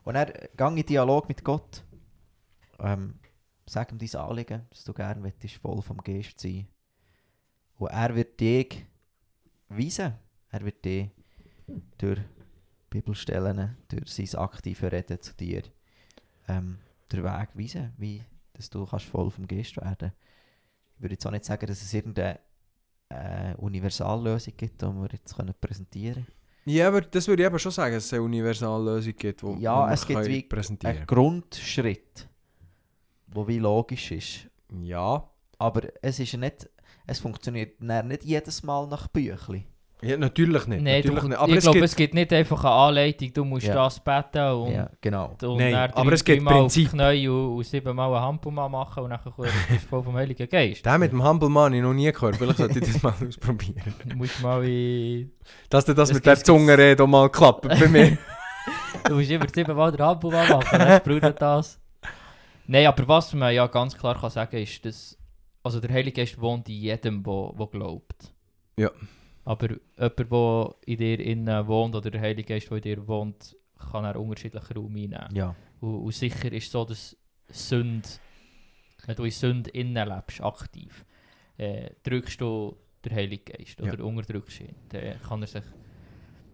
[0.04, 1.84] Und dann gang in Dialog mit Gott.
[2.78, 3.18] Ähm,
[3.64, 6.68] sag ihm dein Anliegen, dass du gerne möchtest, voll vom Geist sein.
[7.78, 8.84] Und er wird dich
[9.68, 10.14] weisen.
[10.50, 11.10] Er wird dich
[11.98, 12.20] durch
[12.90, 15.62] Bibelstellen, durch sein aktive Reden zu dir,
[16.48, 16.78] ähm,
[17.10, 18.22] den Weg weisen, wie
[18.52, 20.12] dass du kannst voll vom Geist werden
[20.96, 22.40] Ich würde jetzt auch nicht sagen, dass es irgendeine
[23.08, 26.36] äh, Universallösung gibt, die wir jetzt können präsentieren können.
[26.64, 29.92] Ja, aber das würde ich eben schon sagen, dass es eine Universallösung gibt, die Ja,
[29.92, 32.28] es gibt können wie präsentieren Ein Grundschritt,
[33.26, 34.48] der wie logisch ist.
[34.82, 35.30] Ja.
[35.58, 36.68] Aber es ist nicht,
[37.06, 39.64] es funktioniert nicht jedes Mal nach Büchli.
[40.02, 40.82] Ja, natürlich nicht.
[40.82, 41.38] Nein, natürlich du, nicht.
[41.38, 43.74] Aber ich glaube, es gibt nicht einfach eine Anleitung, du musst Ja.
[43.74, 45.34] das beten und, Ja, genau.
[45.42, 46.90] und Nein, dann aber es gibt Prinzip.
[46.90, 49.20] Knie und, und siebenmal einen Hampelmann machen und dann
[49.68, 50.84] bist du voll vom Heiligen Geist.
[50.84, 52.36] den mit dem Humble Man habe ich noch nie gehört.
[52.36, 53.94] Vielleicht sollte ich das mal ausprobieren.
[54.04, 55.32] Du musst mal in...
[55.70, 58.18] Dass dir das, Das mit der Zungenrede auch mal klappt bei mir.
[59.04, 61.80] Du musst immer siebenmal den Hampelmann machen, dann braucht das.
[62.66, 65.16] Nein, aber was man ja ganz klar kann sagen ist, dass
[65.62, 68.32] also der Heilige Geist wohnt in jedem, der glaubt.
[68.78, 68.90] Ja.
[69.46, 73.56] Aber jemand, der in dir innen wohnt oder der Heilige Geist, der in dir wohnt,
[73.92, 75.28] kann er unterschiedlichen Raum einnehmen.
[75.32, 75.54] Ja.
[75.80, 77.16] Und, und sicher ist so, dass
[77.48, 78.08] Sünde,
[79.06, 81.06] wenn du in Sünde innen lebst, aktiv,
[81.58, 84.74] äh, drückst du den Heiligen Geist oder unterdrückst ihn.
[84.88, 85.64] Dann kann er sich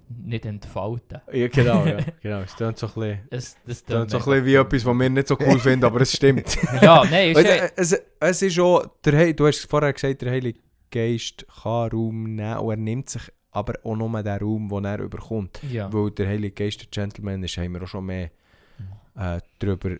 [0.08, 1.22] nicht entfalten.
[1.32, 1.96] Ja, genau, ja.
[2.20, 2.40] genau.
[2.40, 4.98] Es klingt so ein bisschen, Es, das es klingt so ein bisschen wie etwas, was
[4.98, 6.58] wir nicht so cool finden, aber es stimmt.
[6.82, 10.60] Ja, nein, ja, du, es, es ist auch, der, du hast vorher gesagt, der Heilige
[10.92, 15.00] Geist kann Raum nehmen und er nimmt sich aber auch nur den Raum, den er
[15.00, 15.60] überkommt.
[15.70, 15.92] ja.
[15.92, 18.30] Weil der Heilige Geist der Gentleman ist, haben wir auch schon mehr
[19.16, 19.96] äh, darüber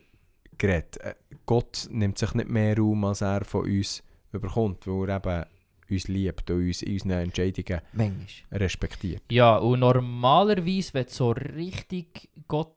[0.57, 0.97] geredet.
[0.99, 4.03] Äh, Gott nimmt sich nicht mehr Raum, als er von uns
[4.33, 5.45] überkommt, weil er eben
[5.91, 8.59] uns liebt und uns in unseren Entscheidungen Manchmal.
[8.61, 9.23] respektiert.
[9.31, 12.75] Ja, und normalerweise, wenn du so richtig Gott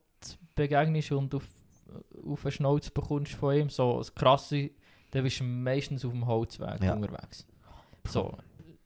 [0.55, 1.45] begegnest und auf,
[2.27, 4.71] auf einen Schnauz bekommst von ihm, so das Krasse,
[5.11, 6.93] dann bist du meistens auf dem Holzweg Ja.
[6.95, 7.45] unterwegs.
[8.07, 8.37] So,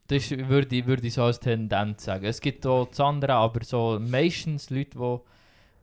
[0.08, 2.26] das würde ich, würde ich so als Tendenz sagen.
[2.26, 5.26] Es gibt auch das andere, aber so meistens Leute, die wo,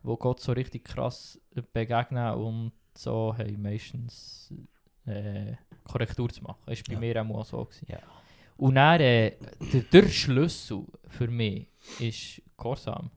[0.03, 1.41] wo Gott so richtig krass
[1.73, 4.53] begegnen und so haben meistens
[5.07, 6.59] äh, Korrektur zu machen.
[6.67, 7.25] Das war bei Ja.
[7.25, 7.65] mir auch so.
[7.65, 7.87] Gewesen.
[7.89, 7.99] Ja.
[8.57, 9.33] Und dann, äh,
[9.73, 11.69] der, der Schlüssel für mich
[12.01, 13.11] ist Gehorsam.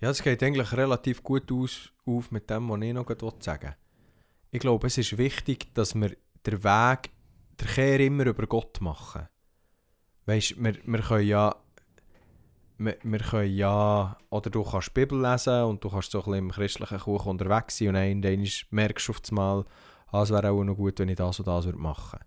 [0.00, 3.06] Ja, es geht eigentlich relativ gut aus, auf mit dem, was ich noch
[3.38, 3.76] sagen will.
[4.50, 7.10] Ich glaube, es ist wichtig, dass wir den Weg,
[7.62, 9.28] den Kehr immer über Gott machen.
[10.26, 11.54] Weißt wir, wir können ja.
[12.78, 14.16] Wir, wir können ja.
[14.30, 17.28] Oder du kannst die Bibel lesen und du kannst so ein bisschen im christlichen Kuchen
[17.30, 19.64] unterwegs sein und dann irgendwann merkst du auf einmal,
[20.08, 22.20] ah, es wäre auch noch gut, wenn ich das und das würde machen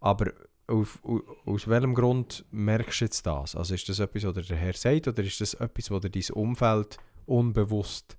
[0.00, 0.32] Aber
[0.66, 3.54] auf, au- aus welchem Grund merkst du jetzt das?
[3.54, 6.30] Also ist das etwas, was der Herr sagt oder ist das etwas, was dir dein
[6.34, 8.16] Umfeld unbewusst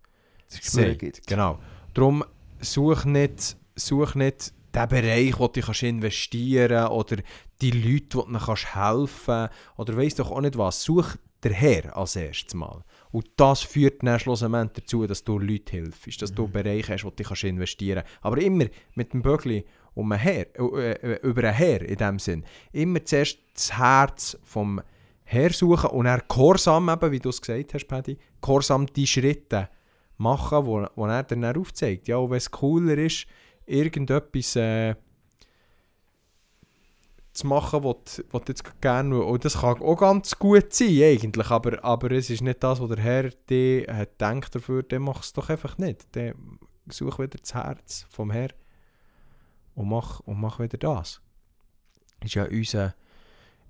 [0.48, 1.28] sagt?
[1.28, 1.60] Genau.
[1.94, 2.24] Darum
[2.60, 7.18] such nicht, such nicht den Bereich, wo du kannst investieren oder
[7.62, 10.84] die Leute, die dir kannst helfen oder weiss doch auch nicht was.
[10.84, 12.84] Such der Herr als erstes Mal.
[13.12, 16.52] Und das führt dann schlussendlich dazu, dass du Leute hilfst, dass du Mhm.
[16.52, 18.26] Bereiche hast, wo du kannst investieren kannst.
[18.26, 22.20] Aber immer mit dem Böckli um einen Herr, äh, äh, über einen Herr in dem
[22.20, 22.44] Sinn.
[22.74, 24.82] Immer zuerst das Herz vom
[25.24, 29.70] Herr suchen und er gehorsam, eben, wie du es gesagt hast, Paddy, gehorsam die Schritte
[30.18, 32.08] machen, wo, wo er dann aufzeigt.
[32.08, 33.28] Ja, und wenn es cooler ist,
[33.66, 34.96] irgendetwas äh,
[37.34, 41.52] zu machen, was du jetzt gerne Und das kann auch ganz gut sein, eigentlich.
[41.52, 45.22] Aber, aber es ist nicht das, was der Herr dir hat gedacht dafür, dann mach
[45.22, 46.08] es doch einfach nicht.
[46.16, 48.50] Dann such wieder das Herz vom Herr
[49.76, 51.22] und mach, und mach wieder das.
[52.24, 52.96] Ist ja unser,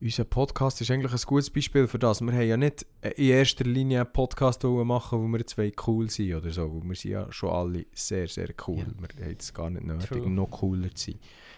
[0.02, 2.22] unser Podcast ist eigentlich ein gutes Beispiel für das.
[2.22, 6.36] Wir haben ja nicht in erster Linie einen Podcast machen, wo wir zwei cool sind
[6.36, 6.82] oder so.
[6.84, 8.80] Wir sind ja schon alle sehr, sehr cool.
[8.80, 8.86] Ja.
[9.18, 10.30] Wir haben es gar nicht nötig, True.
[10.30, 11.14] noch cooler zu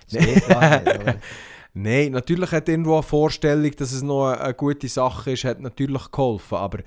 [0.06, 0.42] sein.
[0.48, 1.20] Oder?
[1.74, 5.60] Nein, natürlich hat irgendwo eine Vorstellung, dass es noch eine, eine gute Sache ist, hat
[5.60, 6.56] natürlich geholfen.
[6.56, 6.80] Aber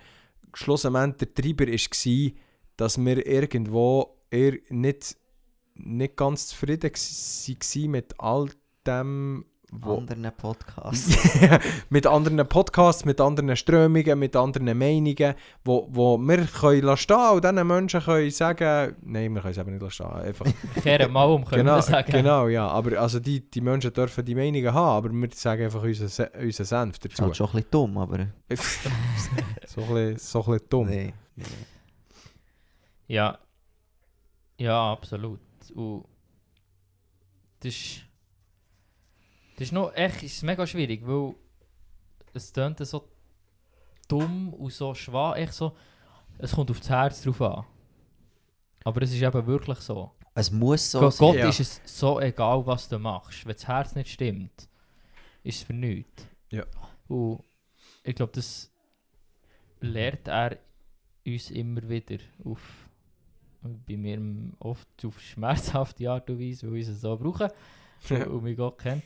[0.55, 2.31] schlussendlich der Treiber war,
[2.77, 5.17] dass wir irgendwo eher nicht,
[5.75, 8.49] nicht ganz zufrieden waren mit all
[8.87, 11.39] dem, wo, Anderen Podcasts.
[11.91, 17.31] mit anderen Podcasts, mit anderen Strömungen, mit anderen Meinungen, wo, wo wir können lassen stehen
[17.35, 20.47] und diesen Menschen können sagen, nein, wir können es eben nicht lassen stehen, einfach
[20.83, 22.11] Kehren mal um, können genau, wir sagen.
[22.11, 25.83] genau, ja, aber also die, die Menschen dürfen die Meinungen haben, aber wir sagen einfach
[25.83, 27.23] unseren Se- unseren Senf Ist dazu.
[27.25, 28.17] halt schon ein bisschen dumm, aber...
[29.69, 30.89] so, ein bisschen, so ein bisschen dumm.
[30.89, 31.15] Nee.
[31.37, 31.45] nee.
[33.07, 33.39] Ja.
[34.59, 35.41] Ja, absolut.
[35.75, 36.05] Und
[37.61, 38.01] das ist,
[39.61, 41.35] das ist noch echt ist mega schwierig, weil
[42.33, 43.07] es tönt so
[44.09, 45.77] dumm und so schwach, echt so,
[46.39, 47.67] es kommt auf das Herz drauf an.
[48.85, 50.13] Aber es ist eben wirklich so.
[50.35, 51.27] Es muss so Gott, sein.
[51.27, 51.49] Gott Ja.
[51.51, 53.45] ist es so egal, was du machst.
[53.45, 54.67] Wenn das Herz nicht stimmt,
[55.43, 56.27] ist es für nichts.
[56.49, 56.65] Ja.
[57.07, 57.45] Und
[58.03, 58.73] ich glaube, das
[59.81, 60.57] lehrt er
[61.27, 62.89] uns immer wieder auf,
[63.61, 64.19] bei mir
[64.61, 67.51] oft auf schmerzhafte Art und Weise, weil wir es so brauchen
[68.09, 69.03] und, und wir Gott kennen.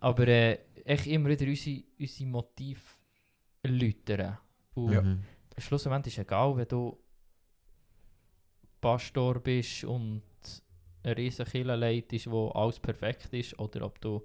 [0.00, 2.80] Aber äh, echt immer wieder unsere, unsere Motive
[3.62, 4.38] erläutern.
[4.74, 5.02] Und Ja.
[5.02, 5.22] Mhm.
[5.58, 6.98] schlussendlich ist es egal, wenn du
[8.80, 10.22] Pastor bist und
[11.02, 14.22] eine riesige Kirche leitest, wo alles perfekt ist, oder ob du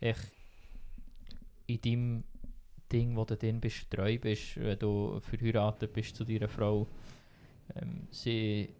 [0.00, 0.32] echt
[1.66, 2.24] in deinem
[2.90, 6.86] Ding, wo du drin bist, treu bist, wenn du verheiratet bist zu deiner Frau,
[7.76, 8.74] ähm, sie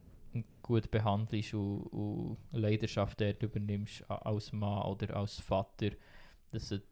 [0.63, 5.91] gut behandelst und, und Leidenschaft dort übernimmst als Mann oder als Vater,
[6.51, 6.83] dass du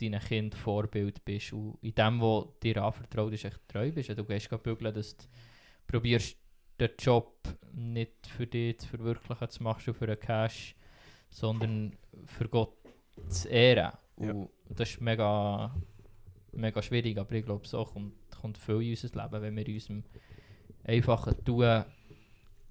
[0.00, 4.08] deinem Kind Vorbild bist und in dem, was dir anvertraut ist, echt treu bist.
[4.16, 5.24] Du gehst gehen bügeln, dass du
[5.86, 6.36] probierst,
[6.78, 7.36] den Job
[7.74, 10.74] nicht für dich zu verwirklichen, das machst du für einen Cash,
[11.28, 11.94] sondern
[12.24, 12.72] für Gott
[13.28, 13.92] zu ehren.
[14.16, 14.32] Ja.
[14.32, 15.74] Und das ist mega,
[16.52, 19.74] mega schwierig, aber ich glaube, so kommt, kommt viel in unser Leben, wenn wir in
[19.74, 20.04] unserem
[20.84, 21.84] einfachen Tun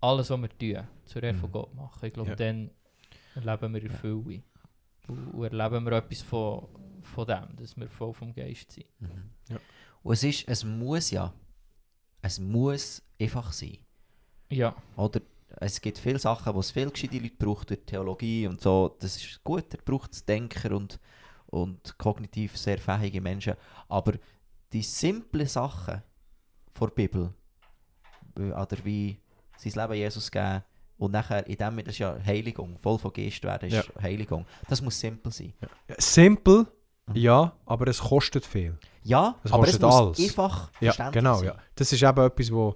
[0.02, 1.54] alles, was wir tun, zur Ehre von Mhm.
[1.54, 2.06] Gott machen.
[2.08, 2.36] Ich glaube, Ja.
[2.36, 2.72] dann
[3.36, 4.44] erleben wir Erfüllung.
[5.10, 6.68] Und, erleben wir etwas von,
[7.02, 8.86] von dem, dass wir voll vom Geist sind.
[9.00, 9.32] Mhm.
[9.50, 9.58] Ja.
[10.04, 11.34] Und es ist, es muss ja,
[12.22, 13.78] es muss einfach sein.
[14.52, 15.22] Ja, Oder
[15.58, 18.96] es gibt viele Sachen, wo es viel gescheite Leute braucht, durch Theologie und so.
[19.00, 21.00] Das ist gut, er braucht es Denker und,
[21.48, 23.56] und kognitiv sehr fähige Menschen.
[23.88, 24.14] Aber
[24.72, 26.02] die simplen Sachen
[26.80, 27.34] der Bibel,
[28.36, 29.20] wie- oder wie
[29.58, 30.64] sein Leben Jesus geben
[31.00, 34.46] und nachher in dem, das ist ja Heiligung, voll von Geist werden, ist Heiligung.
[34.68, 35.54] Das muss simpel sein.
[35.88, 36.68] Ja, Simpel,
[37.08, 37.16] Mhm.
[37.16, 38.78] ja, aber es kostet viel.
[39.02, 40.20] Ja, Das aber es muss alles.
[40.20, 41.36] einfach Ja, verständlich genau.
[41.38, 41.46] sein.
[41.48, 41.56] Ja.
[41.74, 42.76] Das ist eben etwas, wo,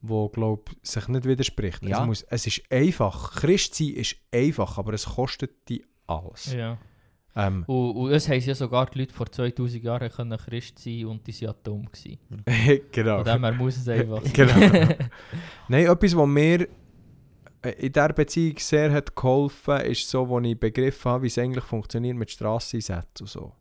[0.00, 1.82] wo glaub, sich nicht widerspricht.
[1.84, 2.00] Ja.
[2.00, 3.32] Es, muss, es ist einfach.
[3.36, 6.52] Christ sein ist einfach, aber es kostet die alles.
[6.52, 6.78] ja.
[7.36, 11.04] Ähm, Und, und es haben ja sogar die Leute vor 2000 Jahren können Christ sein
[11.06, 12.18] und die sind ja dumm gewesen.
[12.90, 13.18] genau.
[13.18, 14.32] Von dem her muss es einfach sein.
[14.32, 14.94] Genau.
[15.68, 16.68] Nein, etwas, was mir äh,
[17.62, 21.38] in dieser Beziehung sehr hat geholfen hat, ist so, wo ich begriffen habe, wie es
[21.38, 23.52] eigentlich funktioniert mit Strasseneinsätzen und so.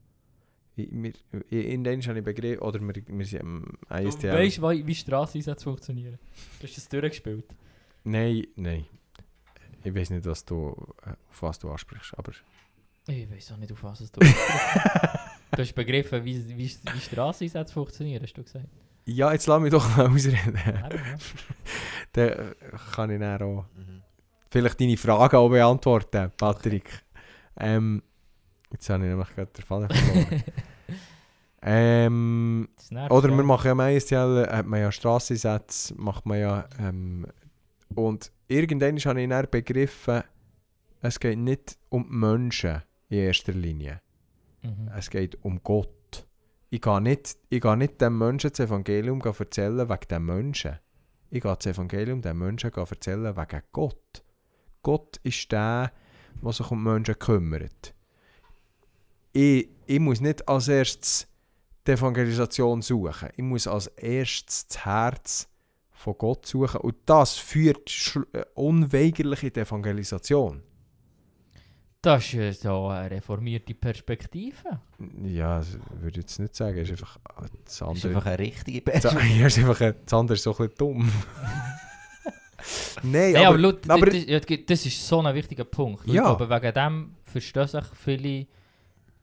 [0.76, 4.34] In den habe ich begriffen, oder wir, wir sind Du ISTL.
[4.34, 6.18] weißt du, wie Straßeneinsätze funktionieren?
[6.62, 7.46] Hast du das durchgespielt?
[8.06, 8.86] Nein, nein.
[9.84, 10.76] Ich weiß nicht, was du,
[11.06, 12.32] äh, auf was du ansprichst, aber...
[13.08, 14.20] Ich weiß auch nicht, auf was es du
[15.52, 18.68] Du hast begriffen, wie, wie, wie Straßeneinsätze funktionieren, hast du gesagt.
[19.10, 20.58] Ja, jetzt lass mich doch mal ausreden.
[20.66, 20.90] Ja.
[22.14, 22.56] Dann
[22.94, 24.02] kann ich dann auch Mhm.
[24.50, 26.90] vielleicht deine Fragen auch beantworten, Patrick.
[27.58, 28.02] Ähm,
[28.72, 30.44] jetzt habe ich nämlich gerade den Faden verloren.
[31.62, 32.70] ähm,
[33.10, 33.36] oder ja.
[33.36, 36.66] wir machen ja am ISTL, hat man ja Strassensätze, macht man ja...
[36.80, 37.28] Ähm,
[37.96, 40.24] und irgendwann habe ich dann begriffen,
[41.02, 44.02] es geht nicht um die Menschen in erster Linie.
[44.62, 44.90] Mhm.
[44.96, 45.90] Es geht um Gott.
[46.72, 50.80] Ich gehe nicht, ich gehe nicht dem Menschen das Evangelium erzählen wegen dem Menschen.
[51.32, 54.24] Ich gehe das Evangelium dem Menschen erzählen wegen Gott.
[54.84, 55.92] Gott ist der,
[56.42, 57.94] der sich um die Menschen kümmert.
[59.34, 61.28] Ich, ich muss nicht als erstes
[61.88, 63.30] die Evangelisation suchen.
[63.36, 65.50] Ich muss als erstes das Herz
[65.92, 66.82] von Gott suchen.
[66.82, 70.64] Und das führt äh, unweigerlich in die Evangelisation.
[72.02, 74.80] Das ist ja so eine reformierte Perspektive.
[75.24, 76.78] Ja, das würde ich jetzt nicht sagen.
[76.78, 78.08] Es ist einfach das Das ist andere.
[78.10, 79.34] einfach eine richtige Perspektive.
[79.40, 81.12] ja, ist einfach ein, das andere ist so ein bisschen dumm.
[83.04, 86.06] Nein, Hey, aber, aber, aber- das, ja, das ist so ein wichtiger Punkt.
[86.08, 86.34] Ja.
[86.36, 88.48] Glaube, wegen dem verstehen sich viele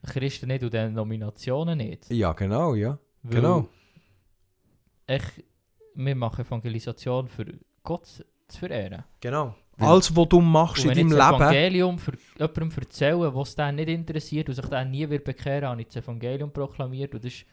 [0.06, 2.10] Christen nicht und Denominationen nicht.
[2.10, 2.98] ja, genau, ja.
[3.22, 3.68] Weil Genau.
[5.06, 5.22] Ich,
[5.94, 7.46] wir machen Evangelisation für
[7.82, 9.04] Gott zu verehren.
[9.20, 9.54] genau.
[9.78, 11.34] Alles, was du machst in wenn deinem Leben.
[11.42, 15.80] Evangelium für jemandem erzähle, was den nicht interessiert und sich den nie wird bekehren, habe
[15.82, 17.14] ich das Evangelium proklamiert.
[17.14, 17.46] Und das ist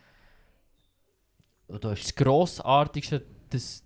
[1.68, 3.84] Und da ist das Grossartigste, das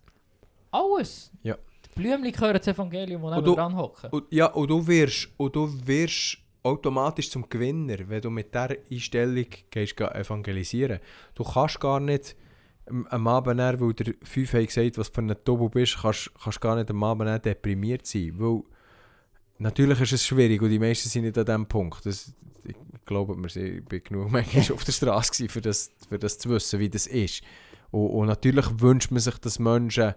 [0.72, 1.32] alles.
[1.44, 1.56] Ja.
[1.86, 4.10] Die Blümchen gehören das Evangelium, neben du- dran hocken.
[4.30, 9.46] Ja, und du wirst, und du wirst automatisch zum Gewinner, wenn du mit dieser Einstellung
[9.70, 11.00] gehst, geh evangelisieren.
[11.34, 12.36] Du kannst gar nicht
[12.90, 16.62] am- Abend, dann, weil der fünf hat gesagt, was für ein Tobu bist, kannst, kannst
[16.62, 18.34] gar nicht am Abend deprimiert sein.
[18.38, 18.62] Weil
[19.60, 22.06] natürlich ist es schwierig und die meisten sind nicht an diesem Punkt.
[22.06, 22.34] Das,
[22.64, 22.76] ich
[23.06, 26.50] glaube, wir sind, ich bin genug manchmal auf der Straße für das, für das zu
[26.50, 27.42] wissen, wie das ist.
[27.92, 30.14] Und, und natürlich wünscht man sich, dass Menschen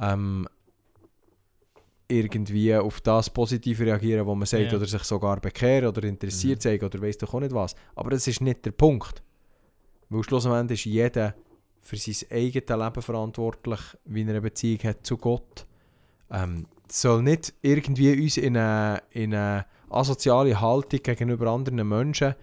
[0.00, 0.48] ähm,
[2.08, 4.76] irgendwie auf das positiv reagieren, was man sagt, Ja.
[4.76, 6.60] oder sich sogar bekehren oder interessiert Mhm.
[6.60, 7.74] zeigen oder weiss doch auch nicht was.
[7.94, 9.22] Aber das ist nicht der Punkt.
[10.08, 11.34] Weil schlussendlich ist jeder
[11.80, 15.66] für sein eigenes Leben verantwortlich, wie er eine Beziehung hat zu Gott.
[16.30, 22.34] Ähm, soll nicht irgendwie uns in eine, in eine asoziale Haltung gegenüber anderen Menschen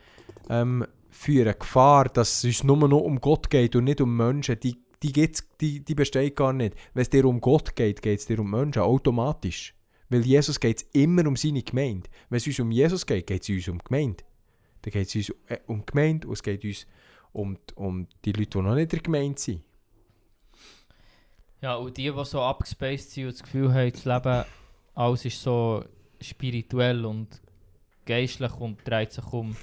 [0.49, 1.55] ähm, führen.
[1.57, 5.11] Gefahr, dass es uns nur noch um Gott geht und nicht um Menschen, die, die,
[5.11, 6.75] gibt's, die, die besteht gar nicht.
[6.93, 9.73] Wenn es dir um Gott geht, geht es dir um Menschen, automatisch.
[10.09, 12.09] Weil Jesus geht es immer um seine Gemeinde.
[12.29, 14.23] Wenn es uns um Jesus geht, geht es uns um Gemeinde.
[14.81, 16.87] Dann geht es uns äh, um Gemeinde und es geht uns
[17.33, 19.63] um, die- um die Leute, die noch nicht in der Gemeinde sind.
[21.61, 24.45] Ja, und die, die so abgespaced sind und das Gefühl haben, das Leben
[24.93, 25.83] alles ist so
[26.21, 27.41] spirituell und
[28.05, 29.55] geistlich und dreht sich um,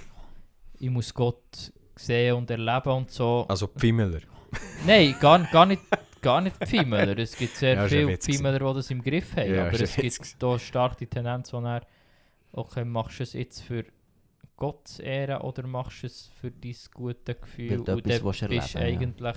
[0.78, 3.44] ich muss Gott sehen und erleben und so.
[3.48, 4.20] Also Pfimmeler.
[4.86, 5.82] Nein, gar, gar nicht,
[6.20, 7.16] gar nicht Pfeimeler.
[7.18, 8.16] Es gibt sehr Ja, viele.
[8.18, 9.54] Pfeimeler, die das im Griff haben.
[9.54, 11.82] Ja, aber es gibt da stark die Tendenz, wo er,
[12.52, 13.84] okay, machst du es jetzt für
[14.56, 17.80] Gott zu ehren oder machst du es für dein gute Gefühl?
[17.80, 18.84] Und etwas dann bist du ja.
[18.84, 19.36] eigentlich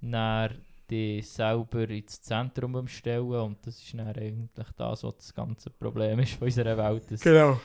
[0.00, 0.50] nach
[0.90, 6.18] dich selber ins Zentrum umstellen und das ist dann eigentlich das, was das ganze Problem
[6.18, 7.10] ist von unserer Welt.
[7.10, 7.60] Dass Genau.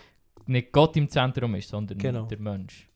[0.45, 2.25] nicht Gott im Zentrum ist, sondern Genau.
[2.25, 2.87] der Mensch.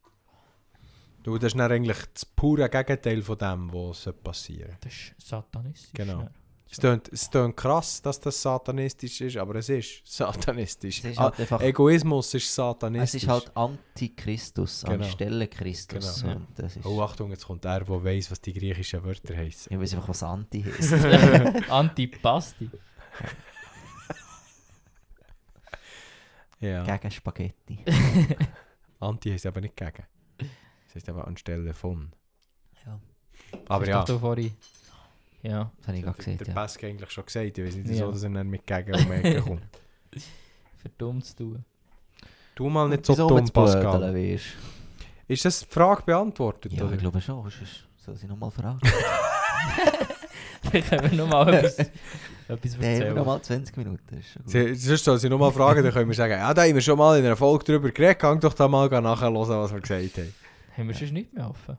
[1.24, 5.92] Du, das ist dann eigentlich das pure Gegenteil von dem, was passieren Das ist satanistisch.
[5.94, 6.20] Genau.
[6.20, 6.34] dann.
[6.72, 11.00] Es tönt, es tönt krass, dass das satanistisch ist, aber es ist satanistisch.
[11.00, 13.24] Es ist Ah, halt einfach, Egoismus ist es satanistisch.
[13.24, 15.04] ist halt Antichristus Genau.
[15.04, 16.22] anstelle Christus.
[16.22, 16.36] Genau.
[16.36, 19.74] Und das ist, Oh, Achtung, jetzt kommt der, der weiss, was die griechischen Wörter heißen.
[19.74, 20.94] ich weiß einfach, was Anti ist.
[21.70, 22.70] Antipasti.
[26.60, 26.84] Ja.
[26.84, 27.80] Gegen Spaghetti.
[29.00, 30.04] Anti heisst aber nicht gegen.
[30.38, 32.12] Das heisst aber anstelle von.
[32.86, 33.00] Ja,
[33.68, 34.06] Aber ja.
[35.42, 35.72] Ja.
[35.78, 36.38] das habe ich gerade gesehen.
[36.38, 36.54] der Ja.
[36.56, 37.58] Pascal eigentlich schon gesagt.
[37.58, 38.06] Ich weiß nicht, Ja.
[38.06, 39.62] so, dass er dann mit gegen um die Ecke kommt.
[40.78, 41.66] Verdummt zu tun.
[42.56, 44.40] Du mal nicht so Wieso dumm, Blödeln Pascal.
[45.28, 46.74] Ist das die Frage beantwortet?
[46.74, 46.94] Ja, oder?
[46.94, 47.42] ich glaube schon.
[47.50, 48.80] Sonst soll ich nochmal fragen.
[50.72, 53.16] Dann können wir nochmal etwas, etwas erzählen.
[53.16, 54.22] nochmal 20 Minuten.
[54.46, 56.82] Sie- Sonst soll sie nur mal fragen, dann können wir sagen, ja, da haben wir
[56.82, 59.80] schon mal in einer Folge drüber geredet, gang doch da mal nachher hören, was wir
[59.80, 60.34] gesagt haben.
[60.76, 61.78] Haben wir sonst nicht mehr offen?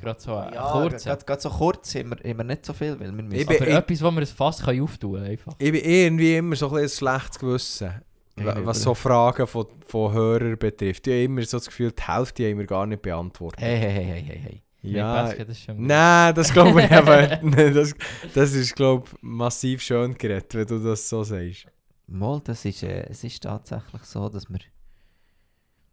[0.00, 1.04] Gerade so Ja, kurz.
[1.04, 3.46] gerade gerade so kurz haben wir, haben wir nicht so viel, weil wir Ich müssen...
[3.46, 5.26] bin- Aber etwas, wo wir Fass können auftun können.
[5.26, 5.54] Einfach.
[5.58, 8.02] Ich bin irgendwie immer so ein bisschen ein schlechtes Gewissen,
[8.36, 8.66] Gegenüber.
[8.66, 11.06] was so Fragen von, von Hörern betrifft.
[11.06, 13.60] Ich habe immer so das Gefühl, die Hälfte haben wir gar nicht beantwortet.
[13.60, 17.36] Hey, hey, hey, hey, hey, ja, Nee, das ist schon nein, das glaube ich aber
[17.42, 17.74] nicht.
[17.76, 17.94] Das,
[18.32, 21.66] das ist, glaube ich, massiv schön geredet, wenn du das so sagst.
[22.06, 24.60] Mal, das ist, äh, es ist tatsächlich so, dass wir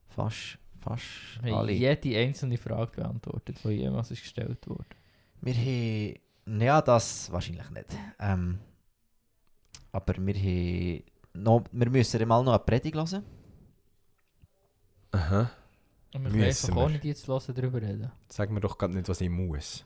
[0.08, 1.72] fast, fast Wir alle...
[1.72, 4.86] jede einzelne Frage beantwortet, die jemals ist gestellt wurde.
[5.42, 6.62] Wir haben...
[6.62, 7.88] Ja, das wahrscheinlich nicht.
[8.20, 8.60] Ähm,
[9.92, 11.04] aber wir haben...
[11.34, 13.24] Noch, wir müssen mal noch eine Predigt hören.
[15.12, 15.52] Aha.
[16.14, 18.12] Und wir können Müssen einfach ohne die zu hören darüber reden.
[18.30, 19.84] Sag mir doch gerade nicht, was ich muss.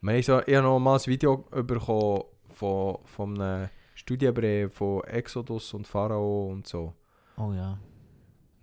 [0.00, 5.04] Wir haben so, ich habe noch mal ein Video bekommen von, von einem Studienbrief von
[5.04, 6.92] Exodus und Pharao und so.
[7.36, 7.78] Oh ja.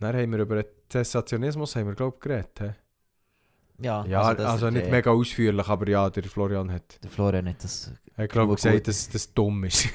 [0.04, 2.60] Dann haben wir über den Zessationismus haben wir, glaub, geredet.
[2.60, 3.86] He?
[3.86, 7.64] Ja, Ja, also, das- nicht mega ausführlich, aber ja, der Florian hat, Der Florian hat
[7.64, 7.92] das...
[8.18, 8.88] hat glaub, Gut, gesagt, gut.
[8.88, 9.90] dass das dumm ist.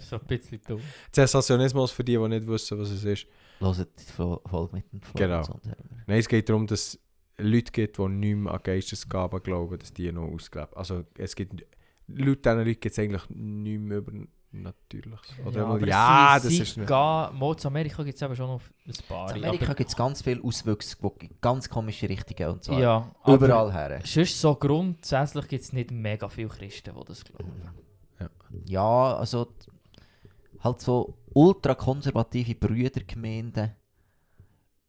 [0.00, 0.80] So ein bisschen dumm.
[1.12, 3.26] Zessationismus, für die, die nicht wissen, was es ist.
[3.58, 5.42] Hört die Fol- Folge mit dem Florian.
[5.42, 5.60] Genau.
[6.06, 7.00] Nein, es geht darum, dass es
[7.38, 11.64] Leute gibt, die nicht mehr an Geistesgaben glauben, dass die noch ausgelebt Also es gibt...
[12.10, 14.12] Laut diesen Leuten gibt es eigentlich nicht mehr über
[14.50, 15.34] Natürliches.
[15.44, 16.76] Oder aber ja, ja sie- das ist...
[16.78, 16.88] Nicht.
[16.88, 19.36] Zu Amerika gibt es eben schon noch ein paar.
[19.36, 22.72] In Amerika gibt es ganz viele Auswüchse, die in ganz komische Richtungen und so.
[22.72, 24.00] aber, ja, aber Überall her.
[24.04, 27.52] Sonst so grundsätzlich gibt es nicht mega viele Christen, die das glauben.
[28.64, 29.70] Ja, also t-
[30.60, 33.74] halt so ultrakonservative Brüdergemeinden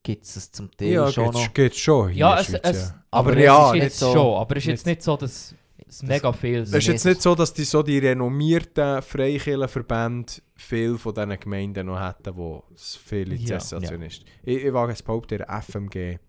[0.02, 1.54] gibt es zum Teil Ja, schon geht's, noch.
[1.54, 3.04] geht's schon hier Ja, in es, Schweiz, es, ja.
[3.12, 4.38] aber, Aber es ja, ist nicht jetzt so- schon.
[4.40, 5.54] Aber es ist jetzt nicht- nicht so, dass
[5.90, 10.98] es mega viel Es ist jetzt nicht so, dass die, so die renommierten Freikirchenverbände viele
[10.98, 13.60] von diesen Gemeinden noch hätten, wo es viele Ja.
[13.60, 16.20] Zessationisten Ich, ich wage es behaupten, in der FMG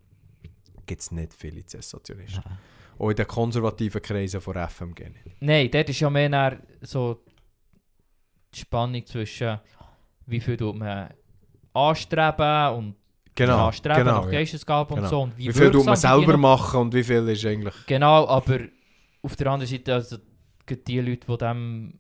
[0.87, 2.43] gibt es nicht viele Zessationisten.
[2.45, 2.59] Nein.
[2.99, 5.37] Auch in den konservativen Kreisen von FMG nicht.
[5.41, 7.23] Nein, dort ist ja mehr so
[8.55, 9.61] die Spannung zwischen
[10.27, 11.11] wie viel tut man
[11.73, 12.95] anstreben und
[13.35, 14.17] Genau, anstreben genau.
[14.19, 14.31] nach ja.
[14.33, 15.09] Geistesgabe und Genau.
[15.09, 15.21] so.
[15.23, 17.75] Und wie Wie viel tut man selber machen und wie viel ist eigentlich...
[17.87, 18.59] Genau, aber
[19.23, 20.17] auf der anderen Seite, also
[20.69, 21.95] die Leute, die dem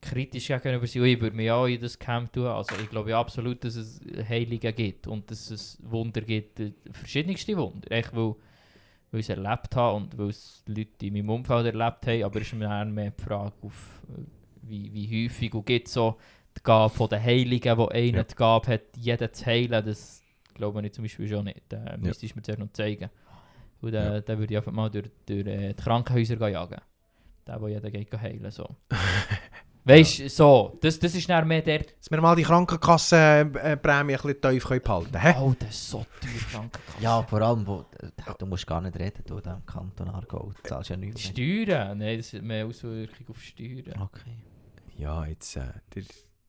[0.00, 2.46] kritisch gegenüber sind, ich würde mich auch in das Camp tun.
[2.46, 6.72] Also ich glaube ja absolut, dass es Heilige gibt und dass es Wunder gibt, äh,
[6.90, 7.90] verschiedenste Wunder.
[7.90, 8.34] Echt, weil,
[9.10, 12.40] weil ich es erlebt habe und weil es Leute in meinem Umfeld erlebt haben, aber
[12.40, 14.22] es ist mir mehr die Frage, auf, äh,
[14.62, 16.16] wie, wie häufig und gibt so
[16.56, 18.22] die Gabe von den Heiligen, wo einer Ja.
[18.24, 20.22] die Gabe hat, jeden zu heilen, das
[20.54, 21.72] glaube ich zum Beispiel schon nicht.
[21.72, 23.10] Äh, müsstest du mir zuerst noch zeigen.
[23.80, 24.20] Und dann, Ja.
[24.20, 26.80] dann würde ich einfach mal durch, durch äh, die Krankenhäuser jagen.
[27.46, 28.68] Der, wo jeder geht heilen so.
[29.84, 31.78] Weißt du, so, das, das ist dann mehr der.
[31.78, 35.34] Dass wir mal die Krankenkassenprämie ein bisschen tief behalten können.
[35.40, 37.02] Oh, das ist so teuer, Krankenkasse.
[37.02, 37.86] Ja, vor allem, wo,
[38.38, 40.52] du musst gar nicht reden, du da im Kanton Aargau.
[40.62, 41.64] Du zahlst ja nichts mehr.
[41.66, 41.98] Steuern?
[41.98, 44.02] Nein, das hat mehr Auswirkung auf Steuern.
[44.02, 44.36] Okay.
[44.98, 45.56] Ja, jetzt...
[45.56, 46.02] Äh, der,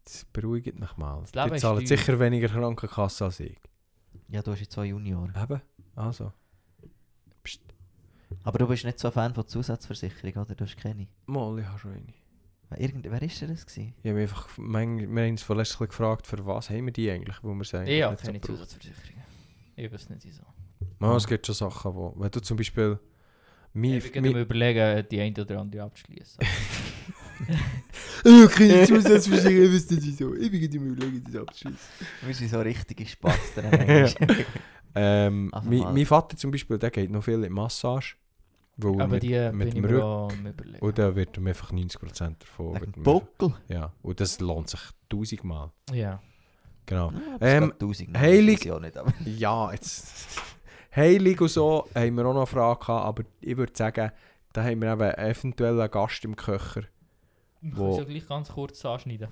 [0.04, 1.24] das beruhigt mich mal.
[1.24, 3.58] Die zahlen sicher weniger Krankenkasse als ich.
[4.28, 5.30] Ja, du hast jetzt zwei Junior.
[5.42, 5.62] Eben,
[5.96, 6.34] also.
[8.44, 10.56] Aber du bist nicht so ein Fan von Zusatzversicherung, oder?
[10.56, 11.08] Du hast keine.
[11.26, 12.14] Mal, ich habe schon eine.
[12.78, 13.96] Irgend, wer ist denn das gewesen?
[13.98, 17.10] Ich habe mich einfach mein, wir haben uns vorletzt gefragt, für was haben wir die
[17.10, 17.88] eigentlich, wo wir sagen.
[17.88, 19.24] Ich habe keine Zusatzversicherung.
[19.76, 20.44] Ich weiß nicht wieso.
[21.00, 23.00] Mal, es gibt schon Sachen, wo, wenn du zum Beispiel
[23.74, 26.46] mein, Ich bin mir überlegen, die eine oder andere abzuschließen.
[28.26, 30.36] Oh, keine Zusatzversicherung, ich weiß nicht wieso.
[30.36, 31.80] Ich bin immer überlegen, das abzuschließen.
[32.22, 33.66] Wir sind so richtige Spasten.
[33.72, 34.46] manchmal.
[34.96, 38.16] Ähm, mein, mein Vater zum Beispiel, der geht noch viel in die Massage.
[38.82, 40.80] Weil Aber mit, die mit bin ich dem mir Rücken- auch am überlegen.
[40.86, 42.76] Und dann wird ihm einfach 90% davon.
[42.96, 43.54] Ihm- Buckel.
[43.68, 45.72] Ja, und das lohnt sich tausendmal.
[45.92, 46.22] Ja.
[46.86, 47.12] Genau.
[47.12, 50.40] Ja, Ähm, 1000 heilig- Ja, nicht, aber Ja, jetzt.
[50.96, 54.12] Heilig und so haben wir auch noch eine Frage gehabt, aber ich würde sagen,
[54.54, 56.82] Da haben wir eben eventuell einen Gast im Köcher.
[57.62, 59.28] Ich Wo- kann es ja gleich ganz kurz anschneiden.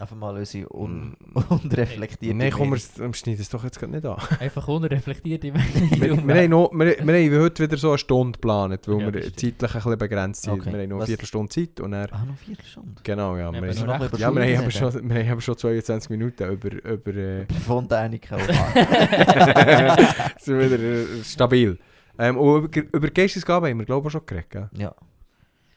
[0.00, 1.16] Einfach mal unsere un Mm.
[1.50, 3.12] unreflektierte Nein, komm, wir, Meinung.
[3.12, 4.16] wir schneiden es doch jetzt gerade nicht an.
[4.40, 5.44] Einfach unreflektiert.
[5.44, 9.00] Ich wir, wir, haben noch, wir, wir haben heute wieder so eine Stunde geplant, weil
[9.00, 10.54] Ja, wir zeitlich ein bisschen begrenzt sind.
[10.54, 10.72] Okay.
[10.72, 12.08] Wir haben noch eine Viertelstunde Zeit und dann...
[12.10, 12.94] Ah, noch vier Stunden.
[13.02, 13.52] Genau, ja.
[13.52, 16.84] Wir aber haben, noch ja, wir haben, schon, wir haben aber schon 22 Minuten über...
[16.90, 18.38] über äh, Fontänica.
[20.38, 21.78] sind wieder äh, stabil.
[22.18, 24.94] Ähm, und über, über Geistesgaben haben wir glaube ich schon geredet, ja.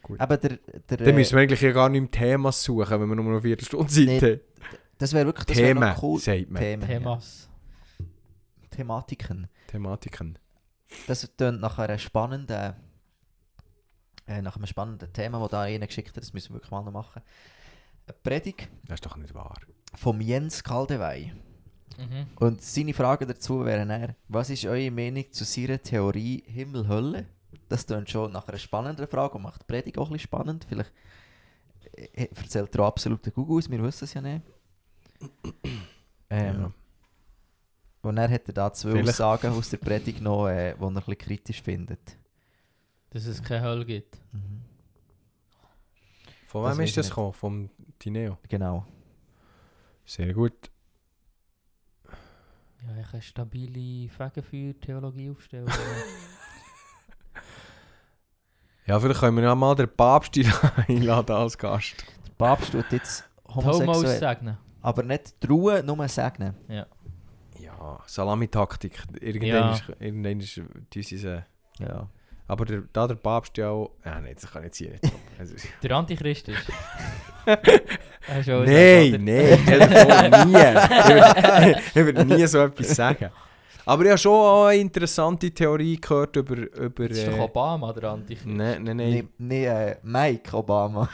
[0.04, 0.20] Gut.
[0.20, 0.58] Aber der,
[0.90, 3.32] der, Dann müssen wir eigentlich ja gar nicht im Thema suchen, wenn wir nur noch
[3.32, 4.40] eine Viertelstunde Zeit Nee, haben.
[5.00, 6.20] das wäre wirklich das wär Themen, noch cool.
[6.20, 6.62] sagt man.
[6.62, 6.82] Themen.
[6.84, 6.88] Ja.
[6.88, 7.50] Themas.
[8.72, 9.48] Thematiken.
[9.68, 10.38] Thematiken.
[11.08, 12.74] Das tönt nach einer spannenden,
[14.28, 16.18] äh, nach einem spannenden Thema, das da einer geschickt hat.
[16.18, 17.22] Das müssen wir wirklich mal noch machen.
[18.06, 19.56] Eine Predigt Das ist doch nicht wahr.
[19.96, 21.32] vom Jens Kaldewey.
[21.98, 22.26] Mhm.
[22.38, 27.28] Und seine Frage dazu wäre er, was ist eure Meinung zu seiner Theorie Himmel-Hölle?
[27.70, 30.66] Das tönt schon nach einer spannenden Frage und macht die Predigt auch ein bisschen spannend.
[30.68, 30.92] Vielleicht
[31.94, 34.42] äh, erzählt er auch absolute Google aus, wir wissen es ja nicht.
[36.30, 36.72] Ähm, Ja.
[38.02, 39.10] Und er hat er da zwei Vielleicht.
[39.10, 42.18] Aussagen aus der Predigt noch, äh, die er ein bisschen kritisch findet.
[43.12, 44.18] Dass es keine Hölle gibt.
[46.48, 47.12] Von Das wem ist das nicht.
[47.12, 47.34] gekommen?
[47.34, 48.38] Vom Tineo.
[48.50, 48.86] Genau.
[50.06, 50.70] Sehr gut.
[52.86, 55.72] Ja, ich kann stabile Fegefeuer-Theologie aufstellen.
[58.86, 60.38] Ja, vielleicht können wir ja mal den Papst
[60.88, 61.96] einladen als Gast.
[62.28, 64.58] Der Papst tut jetzt Homos homosexuell, segnen.
[64.82, 66.56] aber nicht trauen, nur segnen.
[66.68, 66.86] Ja,
[68.06, 69.02] Salamitaktik.
[69.22, 69.72] Irgendwann Ja.
[69.74, 69.84] ist,
[71.12, 71.46] diese...
[71.80, 72.08] Ja.
[72.48, 73.92] Aber der, da der Papst ja auch...
[74.04, 75.12] Ja, nein, das kann ich jetzt hier nicht.
[75.40, 76.60] Also, Der Antichrist ist.
[78.28, 81.76] Nein, nein, nie.
[81.90, 83.30] Ich würde nie so etwas sagen.
[83.86, 86.56] Aber ich habe schon auch eine interessante Theorie gehört über...
[86.56, 88.48] über ist doch äh, Obama, der Antichrist.
[88.48, 89.10] Nein, nein, nein.
[89.10, 91.10] Nee, nee äh, Mike Obama.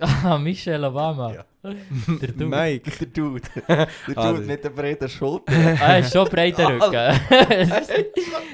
[0.00, 1.32] Ah, Michelle Obama.
[1.34, 1.44] Ja.
[2.20, 2.46] Der Dude.
[2.46, 2.90] Mike.
[2.98, 3.42] Der Dude.
[3.68, 5.52] Der Dude Ah, mit der breiten Schulter.
[5.52, 6.90] Ah, er ist schon breiter Rücken.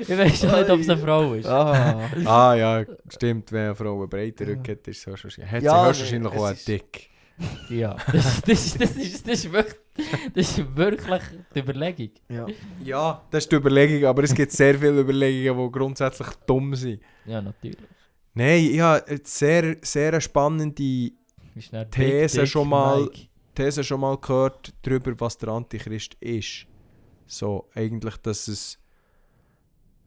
[0.01, 1.47] ich weiß schon nicht, ob es eine Frau ist.
[1.47, 2.01] Ah.
[2.25, 3.53] Ah ja, stimmt.
[3.53, 5.53] Wenn eine Frau einen breiten Rücken hat, ist es höchstwahrscheinlich...
[5.53, 7.11] Hat Ja, sie höchstwahrscheinlich es auch dick.
[7.69, 9.77] Ja, das, das, das, ist, das, ist wirklich,
[10.35, 11.23] das ist wirklich
[11.55, 12.11] die Überlegung.
[12.29, 12.47] Ja.
[12.85, 17.01] Ja, das ist die Überlegung, aber es gibt sehr viele Überlegungen, die grundsätzlich dumm sind.
[17.25, 17.79] Ja, natürlich.
[18.35, 21.13] Nein, ich habe eine sehr, sehr spannende These
[21.91, 23.29] Big Dick schon mal- Mike.
[23.55, 26.67] These schon mal gehört darüber, was der Antichrist ist.
[27.27, 28.79] So, eigentlich, dass es.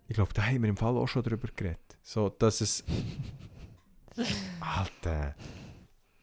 [0.08, 1.80] Ich glaube, da haben wir im Fall auch schon drüber geredet.
[2.04, 2.84] So, dass es.
[4.60, 5.36] Alter.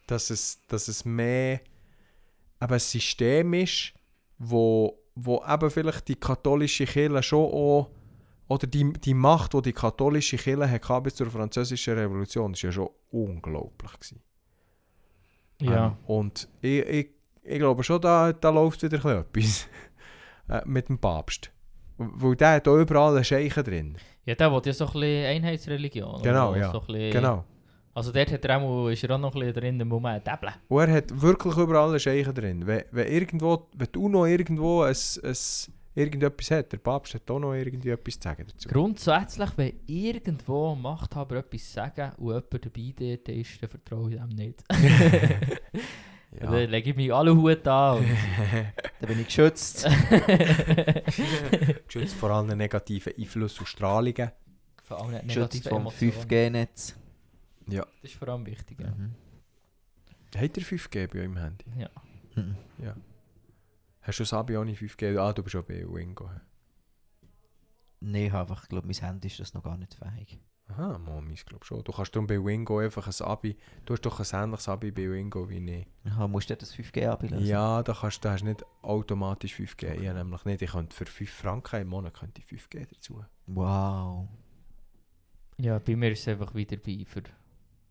[0.07, 1.61] Dass es, dass es mehr
[2.63, 3.93] eben System ist,
[4.39, 7.91] wo, wo eben vielleicht die katholische Kirche schon auch.
[8.49, 12.71] Oder die, die Macht, die die katholische Kirche hatte bis zur französischen Revolution, ist ja
[12.71, 13.93] schon unglaublich.
[13.93, 14.23] Gewesen.
[15.61, 15.87] Ja.
[15.87, 17.11] Ähm, und ich, ich,
[17.43, 19.69] ich glaube schon, da, da läuft wieder etwas
[20.49, 21.51] äh, mit dem Papst.
[21.99, 23.97] Weil der hat auch überall einen Scheichen drin.
[24.27, 26.23] ja, der will ja so ein bisschen Einheitsreligion.
[26.23, 26.71] Genau, ja.
[26.71, 27.45] So bisschen, Genau.
[27.97, 30.53] Also dort hat er auch, ist er auch noch ein bisschen drin, im Moment Täbeln.
[30.69, 32.67] Und er hat wirklich überall einen Scheichen drin.
[32.67, 34.95] Wenn, wenn, irgendwo, wenn du noch irgendwo ein,
[35.25, 35.35] ein,
[35.95, 38.69] irgendetwas hat, der Papst hat auch noch irgendwie etwas zu sagen dazu.
[38.69, 44.29] Grundsätzlich, wenn irgendwo Machthaber etwas sagen und jemand dabei dort ist, dann vertraue ich dem
[44.29, 44.63] nicht.
[46.39, 46.51] Ja.
[46.51, 47.99] Dann lege ich mich alle Hut an.
[47.99, 48.07] und-
[49.01, 49.89] Da bin ich geschützt.
[51.87, 54.33] Geschützt vor allen negativen Einflüssen und Strahlungen.
[54.83, 56.13] Vor allem Geschützt negative vom Emotionen.
[56.13, 56.97] 5G-Netz.
[57.69, 57.83] Ja.
[58.03, 58.81] Das ist vor allem wichtig.
[58.81, 58.91] Ja.
[58.91, 59.15] Mhm.
[60.35, 61.65] Hat er 5G bei euch im Handy?
[61.79, 61.91] Ja.
[62.35, 62.57] Mhm.
[64.03, 65.19] Hast du Sabi auch nicht 5G?
[65.19, 66.31] Ah, du bist auch bei Wingo.
[68.01, 70.39] Nein, ich habe einfach, glaube mein Handy ist das noch gar nicht fähig.
[70.69, 71.83] Aha, Mami, ich glaube schon.
[71.85, 73.57] Du kannst darum bei Wingo einfach ein Abi.
[73.85, 75.87] Du hast doch ein ähnliches Abi bei Wingo wie ich.
[76.05, 77.47] Aha, musst du das 5G ablösen?
[77.47, 79.95] Ja, da, kannst, da hast du nicht automatisch 5G.
[80.01, 80.63] Ich habe nämlich nicht.
[80.63, 83.25] Ich könnte für 5 Franken im Monat könnte ich 5G dazu.
[83.47, 84.29] Wow.
[85.59, 87.23] ja, bei mir ist es einfach wieder bei für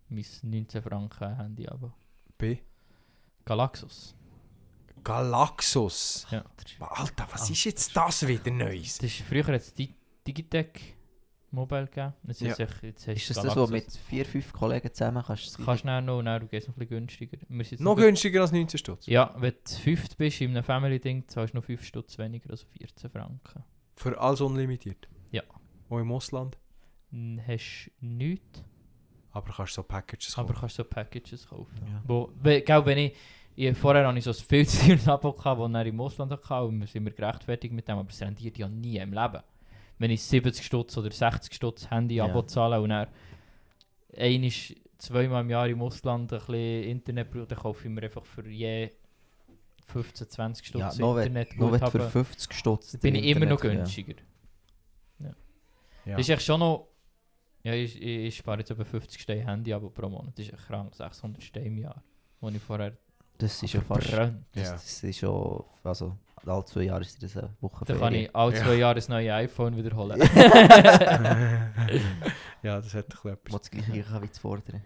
[0.10, 1.68] mein 19 Franken Handy.
[1.68, 1.94] Aber
[2.38, 2.62] Bei
[3.46, 4.16] Galaxus.
[5.04, 6.26] Galaxus.
[6.32, 6.44] Ja.
[6.80, 7.52] Alter, was Ah.
[7.52, 8.98] ist jetzt das wieder Neues?
[8.98, 9.94] Das ist früher hat es Di
[10.28, 10.96] Digitec
[11.52, 12.14] Mobile gegeben.
[12.28, 12.52] Jetzt Ja.
[12.54, 13.62] ist, es- jetzt Ist das das, Galaxus.
[13.64, 16.76] was mit vier, fünf Kollegen zusammen kannst du Kannst du noch, noch, du gehst noch
[16.76, 17.38] ein bisschen günstiger.
[17.48, 19.06] Wir sind jetzt Noch gut- günstiger als 19 Stutz.
[19.06, 22.66] Ja, wenn du fünft bist in einem Family-Ding, zahlst du noch 5 Stutz weniger, also
[22.78, 23.64] 14 Franken.
[23.96, 25.08] Für alles unlimitiert.
[25.32, 25.44] Ja.
[25.90, 26.58] Auch im Ausland.
[27.48, 28.64] Hast du nichts,
[29.36, 30.60] Aber kannst so Packages aber kaufen.
[30.62, 31.76] kannst so Packages kaufen.
[32.08, 32.60] Ja.
[32.62, 33.14] Gell, wenn ich,
[33.56, 36.88] ich, vorher hatte ich so ein Filter-Abo, gehabt, das ich im Ausland hatte, und wir
[36.88, 39.42] sind wir gerechtfertigt mit dem, aber es rendiert ja nie im Leben.
[40.00, 42.48] wenn ich 70 Stutz oder 60 Stutz Handy-Abo Ja.
[42.48, 43.08] zahle und dann
[44.18, 44.52] einmal,
[44.98, 48.48] zweimal im Jahr im Ausland ein bisschen Internet brauche, dann kaufe ich mir einfach für
[48.50, 48.90] je
[49.88, 52.10] 15, 20 Ja, Stutz wenn, Internet nur für habe.
[52.10, 53.80] 50 Stutz bin ich immer noch Internet- ja.
[53.84, 54.16] günstiger.
[55.20, 55.32] Ja.
[56.18, 56.88] Das ist echt schon noch...
[57.66, 60.38] Ja, ich, ich, ich spare jetzt etwa 50 Steine Handy-Abo pro Monat.
[60.38, 62.04] Das ist krank, 600 Steine im Jahr.
[62.40, 62.94] Wo ich vorher
[63.40, 64.08] Das ist ja fast...
[64.08, 64.46] verbrannt.
[64.54, 64.72] Das, Ja.
[64.74, 65.64] das ist schon...
[65.84, 68.26] Also, alle zwei Jahre ist das eine Woche Dann kann Ferien.
[68.30, 68.64] ich alle Ja.
[68.64, 70.20] zwei Jahre das neue iPhone wiederholen.
[72.62, 73.54] ja, das hat ein bisschen etwas.
[73.54, 74.82] Wo das gleiche kann wie zu fordern.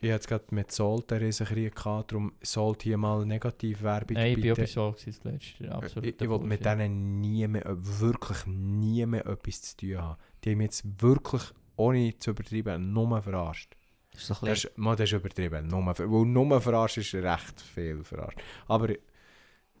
[0.00, 4.34] Ich hatte jetzt gerade mit Salt einen Riesenkrieg gehabt, darum Salt hier mal Negativwerbung Nein,
[4.36, 5.64] ich bin auch bei so gewesen, das letzte.
[5.64, 6.22] Ich, Absolut.
[6.22, 10.16] ich will mit denen nie mehr, äh, wirklich nie mehr etwas zu tun haben.
[10.44, 11.42] Die haben mich jetzt wirklich,
[11.76, 13.76] ohne zu übertreiben, nur verarscht.
[14.12, 15.66] Das ist so Das ist, man, das ist übertrieben.
[15.66, 18.38] Nur, weil nur verarscht ist recht viel verarscht.
[18.68, 18.90] Aber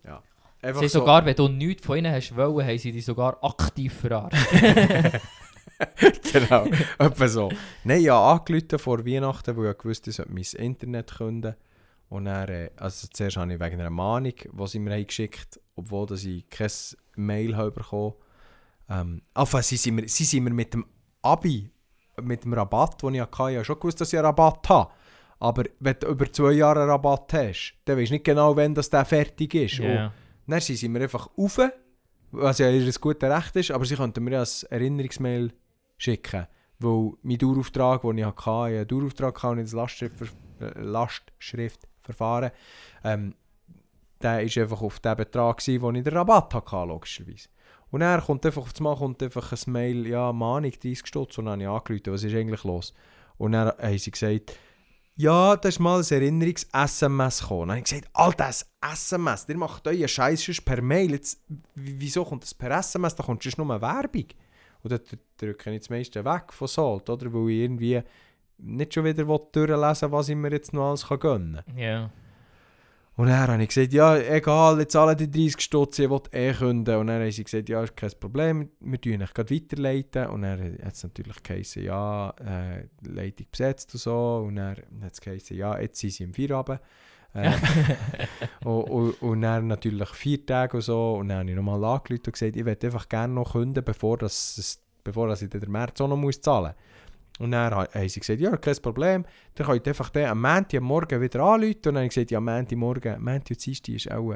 [0.04, 0.22] ja.
[0.60, 3.42] Einfach Sie so, sogar, wenn du nichts von ihnen hast wollen, haben sie dich sogar
[3.44, 4.36] aktiv verarscht.
[6.32, 6.66] genau,
[6.98, 7.50] etwa so.
[7.84, 11.54] Nein, habe angerufen vor Weihnachten, weil ich wusste, ich sollte mein Internet künden.
[12.08, 15.60] Und dann, äh, also zuerst habe ich wegen einer Mahnung, die sie mir haben geschickt
[15.76, 16.70] obwohl dass ich kein
[17.16, 18.14] Mail habe bekommen
[18.88, 20.84] ähm, also, sie, sind mir, sie sind mir mit dem
[21.22, 21.70] Abi,
[22.22, 24.90] mit dem Rabatt, den ich hatte, ich habe schon gewusst, dass ich einen Rabatt habe.
[25.40, 28.74] Aber wenn du über zwei Jahre einen Rabatt hast, dann weißt du nicht genau, wann
[28.74, 29.80] das der fertig ist.
[29.80, 30.12] Und Ja.
[30.46, 31.58] dann sind mir einfach auf,
[32.30, 35.52] was ja ihr gutes Recht ist, aber sie könnten mir ja ein Erinnerungsmail
[35.98, 36.46] schicken.
[36.78, 38.42] Weil mein Dauerauftrag, den ich hatte,
[38.72, 40.26] ich einen Dauerauftrag hatte und das Lastschriftver
[40.60, 42.50] äh, Lastschriftverfahren,
[43.04, 43.34] ähm,
[44.22, 47.48] der war einfach auf den Betrag, gewesen, wo ich den Rabatt hatte, logischerweise.
[47.94, 51.38] Und dann kommt einfach auf das Mal kommt einfach ein Mail, ja, Mahnung, 30 Stutz,
[51.38, 52.92] und dann habe ich angerufen, was ist eigentlich los?
[53.36, 54.58] Und dann haben sie gesagt,
[55.14, 57.60] ja, da ist mal ein Erinnerungs-SMS gekommen.
[57.60, 61.12] Dann habe ich gesagt, Alter, ein SMS, ihr macht euren Scheiß schon per Mail.
[61.12, 61.40] Jetzt,
[61.76, 63.14] wieso kommt das per SMS?
[63.14, 64.26] Da kommt sonst nur Werbung.
[64.82, 65.00] Und dann
[65.36, 67.32] drücke ich das meiste weg von Salt, oder?
[67.32, 68.02] Weil ich irgendwie
[68.58, 71.78] nicht schon wieder durchlesen was ich mir jetzt noch alles gönnen kann.
[71.78, 72.10] ja.
[73.16, 76.52] Und dann habe ich gesagt, ja, egal, jetzt alle die 30 Stutz, ich will eh
[76.52, 76.96] künden.
[76.96, 80.26] Und dann haben sie gesagt, ja, ist kein Problem, wir tun euch gerade weiterleiten.
[80.26, 84.44] Und dann hat es natürlich geheißen, ja, äh, Leitung besetzt und so.
[84.46, 86.80] Und dann hat es geheißen, ja, jetzt sind sie im Feierabend.
[87.34, 87.52] Äh,
[88.64, 91.14] und, und, und dann natürlich vier Tage und so.
[91.14, 94.18] Und dann habe ich nochmal angerufen und gesagt, ich würde einfach gerne noch künden, bevor,
[94.18, 97.03] das, bevor das ich den März auch noch muss zahlen muss.
[97.40, 99.24] Und dann ha- haben sie gesagt, ja, kein Problem.
[99.54, 101.74] Dann könnt ihr einfach den am Montag am Morgen wieder anrufen.
[101.76, 104.34] Und dann habe ich gesagt, ja, Montag morgen, Montag und Dienstag ist auch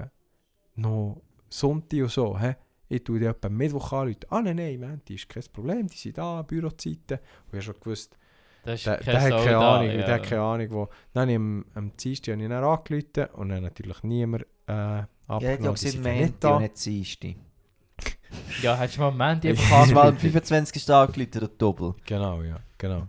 [0.74, 2.38] noch Sonntag und so.
[2.38, 2.53] He?
[2.88, 4.20] Ich tue dir etwa am Mittwoch anrufen.
[4.30, 7.18] Ah, nein, nein, Montag ist kein Problem, die sind da, Bürozeiten.
[7.18, 8.18] Und ich habe schon gewusst,
[8.66, 9.96] der, der hat keine da, Ahnung, ja.
[10.05, 10.88] der hat keine Ahnung, wo...
[11.12, 14.72] Dann habe ich am, am Dienstag habe ich dann angerufen und dann natürlich niemand äh,
[14.72, 15.55] Ja, abgenommen.
[15.55, 17.34] ich die gesehen, sind Mandy nicht und nicht Dienstag.
[18.62, 20.18] Ja, hättest du mal am Ich einfach am angerufen.
[20.32, 20.90] 25.
[20.90, 21.94] angerufen und doppel.
[22.05, 23.03] Genau, ja, genau.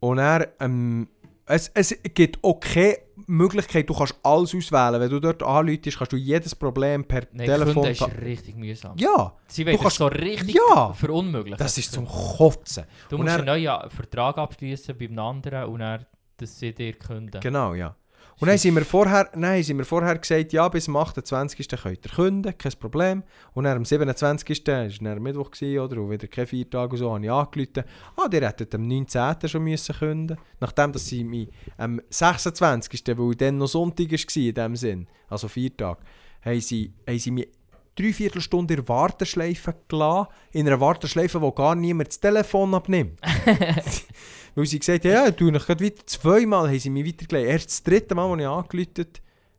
[0.00, 1.08] Und er, ähm,
[1.46, 2.96] es, es gibt auch keine
[3.26, 5.00] Möglichkeit, du kannst alles auswählen.
[5.00, 7.74] Wenn du dort anläutest, kannst du jedes Problem per Nein, Telefon...
[7.74, 8.96] Kunden ist ta- richtig mühsam.
[8.96, 10.92] ja, Sie wollen kannst- das so richtig Ja!
[10.92, 11.58] verunmöglichen.
[11.58, 12.84] das ist zum Kotzen.
[13.08, 16.04] Du und musst er- einen neuen Vertrag abschließen beim anderen und dann,
[16.36, 17.40] dass sie dir künden.
[17.40, 17.94] Genau, ja.
[18.42, 21.68] Und dann sind wir vorher, nein, sind wir vorher gesagt, ja, bis am 28.
[21.68, 23.22] könnt ihr künden, kein Problem.
[23.54, 24.66] Und dann am 27.
[24.66, 26.02] war dann Mittwoch, oder?
[26.02, 27.84] Und wieder kein Viertag und so, habe ich angerufen.
[28.16, 29.48] Ah, die hätten am 19.
[29.48, 34.54] schon müssen künden Nachdem, dass sie mich am 26., weil dann noch Sonntag war in
[34.54, 35.98] dem Sinn, also Viertag,
[36.44, 37.48] haben sie, haben sie mich
[37.94, 40.28] drei Viertelstunde in der Warteschleife gelassen.
[40.50, 43.20] In einer Warteschleife, wo gar niemand das Telefon abnimmt.
[44.54, 46.06] Weil sie gesagt haben, ja, du noch gerade weiter.
[46.06, 47.50] Zweimal haben sie mich weitergelegt.
[47.50, 49.10] Erst das dritte Mal, als ich angerufen habe,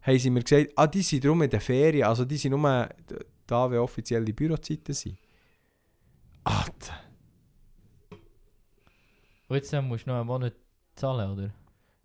[0.01, 2.07] haben sie mir gesagt, ah, die sind drum in der Ferien.
[2.07, 2.89] Also die sind nur
[3.47, 5.17] da, wie offiziell die Bürozeiten sind.
[6.43, 6.99] Alter.
[9.47, 10.53] Und jetzt äh, musst du noch einen Monat
[10.95, 11.53] zahlen, oder?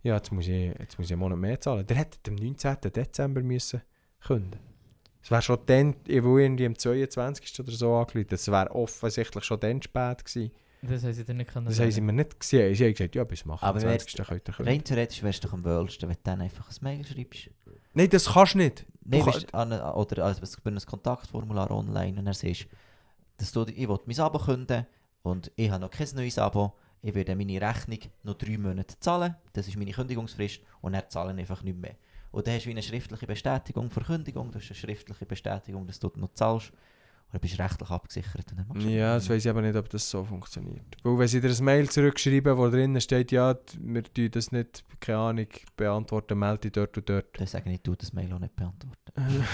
[0.03, 1.87] Ja, jetzt muss, ich, jetzt muss ich einen Monat mehr zahlen.
[1.87, 2.77] Der hätte am 19.
[2.95, 3.83] Dezember müssen
[4.21, 4.61] künden.
[5.23, 7.61] Es wäre schon dann, ich will irgendwie am 22.
[7.61, 8.29] oder so angerufen.
[8.31, 10.53] Es wäre offensichtlich schon dann spät gewesen.
[10.83, 12.75] Das haben sie dir nicht können Das haben sie mir nicht gesehen.
[12.75, 14.15] Sie haben gesagt, ja, bis zum Aber 28.
[14.27, 14.73] könnt ihr künden.
[14.73, 17.51] Rein theoretisch wärst du doch am wohlsten, wenn du dann einfach ein Mail schreibst.
[17.95, 18.87] Nein, das kannst du nicht.
[19.05, 22.69] Nein, Du weißt, an, oder also, es gibt ein Kontaktformular online und dann siehst
[23.39, 24.87] dass du, ich will mein Abo künden
[25.23, 26.75] und ich habe noch kein neues Abo.
[27.01, 29.37] Ich werde meine Rechnung noch drei Monate zahlen.
[29.53, 31.95] Das ist meine Kündigungsfrist und dann zahlen einfach nicht mehr.
[32.33, 34.51] Und dann hast du wie eine schriftliche Bestätigung für Kündigung.
[34.51, 36.73] Du hast eine schriftliche Bestätigung, dass du noch zahlst.
[37.31, 38.55] Dann bist du rechtlich abgesichert.
[38.87, 40.97] Ja, das weiß ich aber nicht, ob das so funktioniert.
[41.03, 44.85] Weil wenn sie dir ein Mail zurückschreiben, wo drinnen steht, ja, wir tun das nicht,
[45.01, 47.39] keine Ahnung, beantworten, melde dich dort und dort.
[47.39, 49.13] Dann sage ich, du das Mail auch nicht beantworten.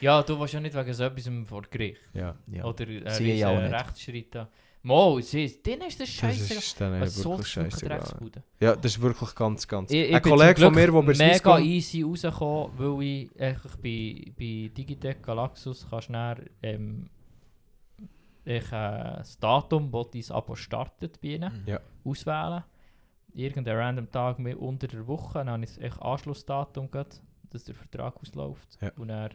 [0.00, 2.00] Ja, du warst ja nicht wegen so etwas vor Gericht.
[2.14, 2.34] Ja.
[2.46, 2.64] Ja.
[2.64, 3.72] Oder äh, Sie ja nicht.
[3.72, 4.34] Rechtsschritt.
[4.82, 6.54] Mo, sie, ist das Das scheiße.
[6.54, 8.42] ist dann soll wirklich das für eine scheiße.
[8.60, 9.90] Ja, das ist wirklich ganz, ganz...
[9.90, 11.62] Ich, ich Ein Kollege von mir, der bei mega Swisscom...
[11.62, 13.30] easy rausgekommen, weil ich
[13.82, 17.10] bei, bei Digitec Galaxus kannst du ähm,
[18.44, 21.68] ich, äh, das Datum, wo dein Abo startet bei ihnen, Mhm.
[21.68, 21.80] Ja.
[22.04, 22.64] auswählen.
[23.34, 27.74] Irgendeinen random Tag mit unter der Woche, dann habe ich das Anschlussdatum, gehabt, dass der
[27.74, 28.78] Vertrag ausläuft.
[28.80, 28.90] Ja.
[28.96, 29.30] Und dann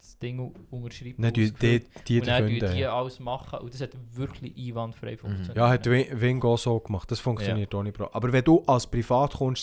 [0.00, 1.16] das Ding u- unterschreiben.
[1.18, 2.92] Nein, die, die, die, und dann die ja.
[2.96, 3.58] alles machen.
[3.58, 5.56] Und das hat wirklich einwandfrei funktioniert.
[5.56, 7.10] Ja, hat Win- Wingo so gemacht.
[7.10, 7.96] Das funktioniert auch nicht.
[7.96, 8.08] Bro.
[8.12, 9.60] Aber wenn du als Privatkunde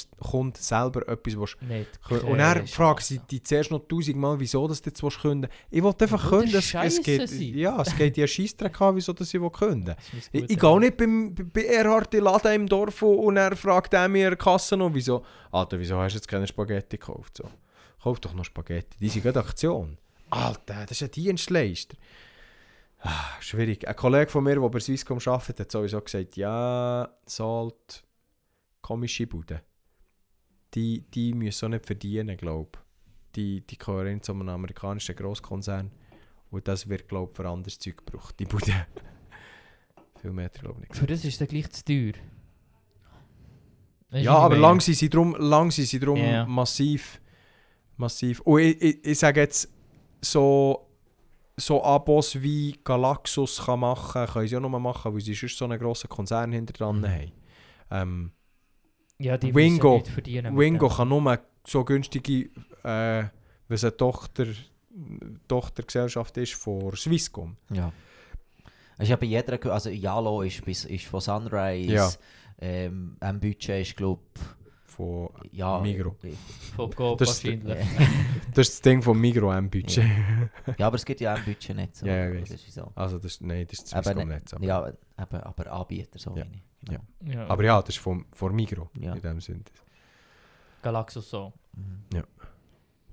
[0.58, 2.00] selber etwas willst, Nicht.
[2.24, 3.06] und fragen Chance.
[3.14, 5.48] sie dich zuerst noch tausendmal, wieso das du jetzt willst können.
[5.72, 6.52] Ich wollte einfach können.
[6.52, 9.96] das Es, es geht, ja, es geht ja Scheissdreck an, wieso das ich will können.
[10.32, 14.08] Ich, gehe nicht beim, bei Erhard in den Laden im Dorf und- er fragt er
[14.10, 17.38] mir Kasse noch, wieso, Alter, wieso hast du jetzt keine Spaghetti gekauft?
[17.38, 17.50] So.
[18.04, 19.98] Kauf doch noch Spaghetti, die sind gerade Aktion.
[20.30, 21.98] Alter, das ist ein Dienstleister.
[23.00, 23.88] Ah, schwierig.
[23.88, 28.04] Ein Kollege von mir, der bei Swisscom arbeitet, hat sowieso gesagt, ja, Salt,
[28.82, 29.62] komische Bude.
[30.74, 32.80] Die, die müssen auch nicht verdienen, glaube ich.
[33.36, 35.92] Die, die gehören zu einem amerikanischen Grosskonzern.
[36.50, 38.88] Und das wird, glaube ich, für anderes Zeug gebraucht, die Bude.
[40.22, 40.96] Viel mehr, glaube ich nicht.
[41.00, 42.14] Für das ist es gleich zu teuer.
[44.12, 46.46] Ja, aber lang sind sie drum, lang sind sie drum Ja.
[46.46, 47.20] massiv,
[47.98, 48.40] massiv.
[48.42, 49.70] Und ich, ich, ich sage jetzt,
[50.26, 50.88] so,
[51.58, 55.66] so Abos wie Galaxus kann machen, können sie auch nur machen, weil sie sonst so
[55.66, 57.06] einen grossen Konzern hinter dran Mhm.
[57.08, 57.32] haben.
[57.92, 58.32] Ähm,
[59.18, 60.04] Ja, die Wingo-
[60.58, 62.50] Wingo kann nur so günstige,
[62.84, 63.24] äh,
[63.68, 64.46] wenn es eine Tochter,
[65.48, 67.56] Tochtergesellschaft ist von Swisscom.
[67.72, 67.92] Ja.
[69.02, 72.10] Ja bei jeder, also Yalo ist, bis, ist von Sunrise, Ja.
[72.60, 74.22] ähm, ein Budget ist glaube
[74.96, 76.16] Von, ja, Migro.
[76.76, 77.78] Von Coop Das ist- wahrscheinlich.
[78.54, 80.06] das ist das Ding von Migro am Budget.
[80.78, 82.06] ja, aber es gibt ja auch ein Budget nicht so.
[82.06, 82.92] Ja, ja, das ist so.
[82.96, 84.54] Also das, nein, das ist Aber Swisscom ne- nicht.
[84.54, 86.46] Aber, Ja, eben, aber Anbieter so Ja.
[86.46, 86.88] meine ich.
[86.90, 87.02] Genau.
[87.26, 87.48] Ja.
[87.48, 89.14] aber ja, das ist von, von Migro Ja.
[89.14, 89.62] in dem Sinne.
[90.82, 91.52] Galaxus so.
[91.74, 92.24] Mhm.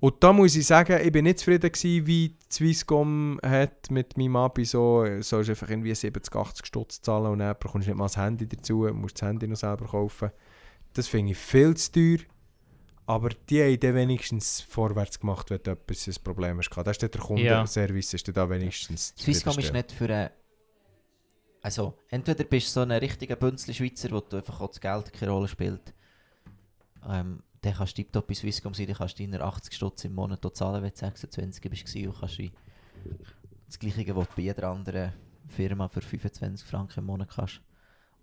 [0.00, 4.34] Und da muss ich sagen, ich bin nicht zufrieden gewesen, wie Swisscom hat mit meinem
[4.36, 8.06] Abi so, sollst einfach irgendwie 70, 80 Stutz zahlen und dann bekommst du nicht mal
[8.06, 10.30] das Handy dazu, musst das Handy noch selber kaufen.
[10.94, 12.18] Das finde ich viel zu teuer.
[13.06, 16.70] Aber die haben dann wenigstens vorwärts gemacht, wenn du etwas ein Problem hast.
[16.70, 20.32] Das ist der Kundenservice, ist dann da wenigstens Swisscom ist nicht für eine...
[21.62, 25.30] Also, entweder bist du so ein richtiger Bünzli-Schweizer, wo du einfach auch das Geld keine
[25.30, 25.94] Rolle spielt.
[27.08, 30.14] Ähm, dann kannst du tiptop bei Swisscom sein, dann kannst du deine 80 Stutz im
[30.14, 32.52] Monat zahlen, wenn du 26 bist und kannst wie
[33.66, 35.12] das Gleiche, was du bei jeder anderen
[35.48, 37.60] Firma für 25 Franken im Monat kannst.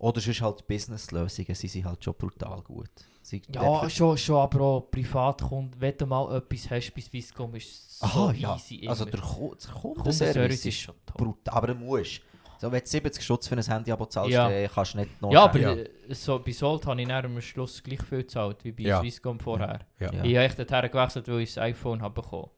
[0.00, 2.88] Oder sonst halt Business-Lösungen, sie sind halt schon brutal gut.
[3.22, 5.78] Sie Ja, schon, schon, aber auch Privatkunden.
[5.80, 8.54] Wenn du mal etwas hast bei Swisscom, ist es so Aha, ja.
[8.56, 8.88] easy.
[8.88, 11.18] Also der, Ku- der Kundenservice ist schon top.
[11.18, 12.22] brutal, aber du musst.
[12.58, 14.48] So, wenn du 70 Stutz für ein Handy-Abo zahlst, Ja.
[14.48, 15.32] dann kannst du nicht noch...
[15.32, 15.72] Ja, aber Ja.
[15.74, 19.00] äh, So, bei Salt habe ich dann am Schluss gleich viel gezahlt wie bei Ja.
[19.00, 19.80] Swisscom vorher.
[19.98, 20.12] Ja.
[20.12, 20.24] Ja.
[20.24, 22.48] Ich habe echt dorthin gewechselt, weil ich das iPhone habe bekommen.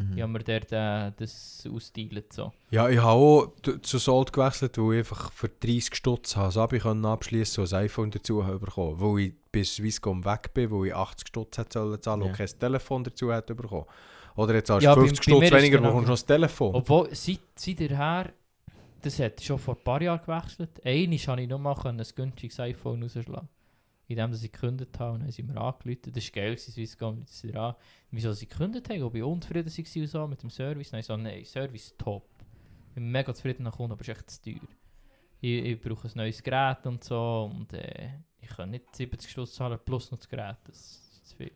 [0.00, 0.16] Mhm.
[0.16, 2.32] Ich habe mir dort äh, das ausgeteilt.
[2.32, 2.52] So.
[2.70, 6.56] Ja, ich habe auch zu Sold gewechselt, weil ich einfach für 30 Stutz habe das
[6.56, 9.00] Abi können abschließen und ein iPhone dazu habe bekommen.
[9.00, 12.26] Weil ich bis Swisscom weg bin, wo ich 80 Stutz hätte sollen zahlen Ja.
[12.28, 13.84] und kein Telefon dazu hätte bekommen.
[14.36, 16.18] Oder jetzt hast du Ja, bei- 50 bei mir Stutz weniger, genau bekommst du noch
[16.18, 16.74] das Telefon.
[16.74, 18.32] Obwohl, seit, seit ihr her,
[19.02, 20.70] das hat schon vor ein paar Jahren gewechselt.
[20.84, 23.48] Einmal konnte ich noch mal ein günstiges iPhone rausschlagen.
[24.10, 26.12] Indem dass ich gekündigt habe, und haben sie mir angerufen.
[26.12, 27.76] Das war geil, Swisscom, sie an.
[28.10, 30.88] Wieso sie gekündigt haben, ob ich unzufrieden war so mit dem Service.
[30.88, 32.28] Habe ich so, nein, Service top.
[32.88, 34.68] Ich bin mega zufrieden nach Kunden, aber es ist echt zu teuer.
[35.40, 39.54] Ich, ich brauche ein neues Gerät und so und äh, ich kann nicht 70 Stutz
[39.54, 41.52] zahlen plus noch das Gerät, das ist zu viel.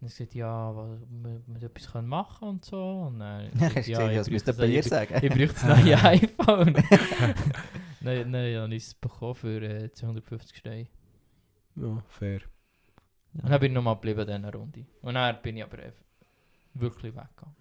[0.00, 3.06] Und ich gesagt, ja, was, wir, etwas können machen und so.
[3.06, 5.14] Und dann, Ja, ich ja, ich das müsste bei ihr sagen.
[5.22, 6.74] ich brauche das neue iPhone.
[8.02, 10.88] nein, nein, habe ich es bekommen für äh, 250 Steine.
[11.76, 12.40] Ja, fair.
[13.34, 14.86] Und dann bin ich nochmal geblieben in dieser Runde.
[15.02, 15.78] Und dann bin ich aber
[16.74, 17.56] wirklich weggegangen.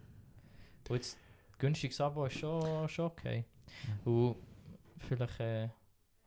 [0.89, 1.17] Und jetzt,
[1.57, 3.45] günstiges Abo ist schon, schon okay.
[4.05, 4.35] Und
[4.97, 5.69] vielleicht, äh,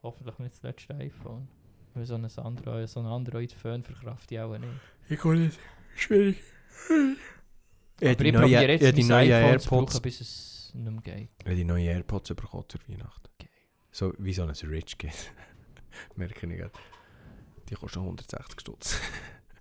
[0.03, 1.49] hoffentlich nicht das letzte iPhone.
[1.95, 4.69] Weil so ein Android, so ein Android-Phone verkraft ich auch nicht.
[5.09, 5.59] Ich kann nicht.
[5.97, 6.43] Schwierig.
[6.89, 7.17] Habe
[8.11, 11.07] aber die ich probiere jetzt habe die neuen iPhone zu AirPods, brauchen, bis es nicht
[11.07, 11.31] mehr geht.
[11.57, 13.29] die neuen AirPods bekommen zur Weihnachten.
[13.39, 13.49] Geil.
[13.91, 15.33] So wie so ein Rich Kid.
[16.17, 16.73] Merke ich gerade.
[17.69, 19.01] Die kosten 160 Stutz.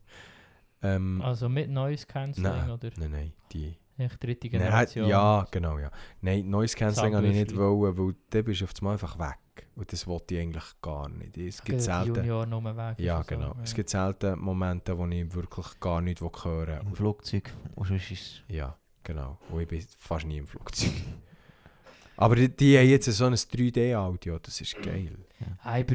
[0.81, 3.75] ähm, Also mit Noise Cancelling nein, oder nein, nein, die...
[3.97, 5.07] echt dritte Nein, Generation?
[5.07, 5.91] ja, genau, ja.
[6.21, 9.67] Nein, Noise Cancelling habe ich nicht wollen, weil dann bist du auf einmal einfach weg.
[9.75, 11.37] Und das wollte ich eigentlich gar nicht.
[11.37, 12.15] Es gibt selten...
[12.15, 12.99] Junior nur weg.
[12.99, 13.47] Ja, so, genau.
[13.47, 13.63] ja.
[13.63, 16.79] Es gibt selten Momente, wo ich wirklich gar nicht hören will.
[16.81, 17.51] Im Flugzeug.
[17.75, 18.77] Und sonst ist Ja.
[19.05, 19.37] Genau.
[19.49, 20.91] Und ich bin fast nie im Flugzeug.
[22.17, 25.17] Aber die, die haben jetzt so ein 3D-Audio, das ist geil.
[25.61, 25.85] Ah, ich.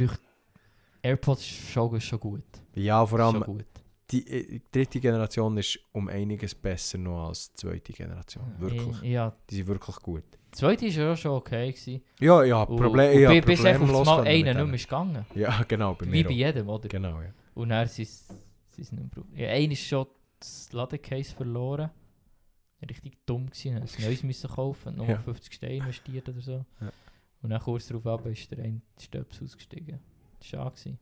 [1.03, 2.44] AirPods ist schon, ist schon gut.
[2.74, 3.64] Ja, vor allem gut.
[4.11, 8.44] die äh, dritte Generation ist um einiges besser noch als die zweite Generation.
[8.59, 9.03] Wirklich.
[9.03, 10.24] Ich, ja, Die sind wirklich gut.
[10.53, 11.72] die zweite war ja schon okay.
[11.72, 12.03] Gewesen.
[12.20, 15.24] Ja, ja, Problem, ja, bi- bis einfach mal einer nicht mehr ist gegangen.
[15.34, 16.88] Ja, genau, bei Wie bei jedem, oder?
[16.88, 17.32] Genau, ja.
[17.55, 18.28] Und sie es
[18.76, 19.28] nicht mehr gebraucht.
[19.36, 20.07] Ja, einer ist schon
[20.38, 21.90] das Ladecase verloren.
[22.88, 23.76] Richtig dumm gewesen.
[23.76, 25.22] Er ein neues müssen kaufen, nochmal Ja.
[25.22, 26.64] 50 Steine investiert oder so.
[26.80, 26.92] Ja.
[27.42, 29.98] Und dann kurz darauf ab ist der eine Stöps ausgestiegen.
[30.41, 30.99] Das war gewesen.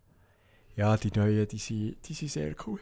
[0.77, 2.81] Ja, die neuen, die sind, die sind sehr cool.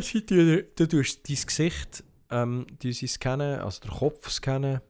[0.00, 4.80] Sie tun- Du tust dein Gesicht ähm, die sie scannen, also den Kopf scannen,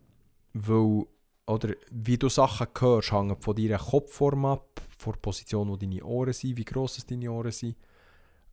[0.52, 1.06] weil,
[1.46, 6.04] oder wie du Sachen hörst, hängt von deiner Kopfform ab, von der Position, wo deine
[6.04, 7.76] Ohren sind, wie gross es deine Ohren sind.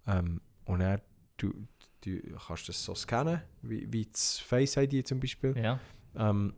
[0.08, 1.02] Ähm, und dann
[1.36, 1.52] du,
[2.02, 5.58] du kannst das so scannen, wie, wie das Face ID zum Beispiel.
[5.58, 5.80] Ja.
[6.16, 6.54] Ähm,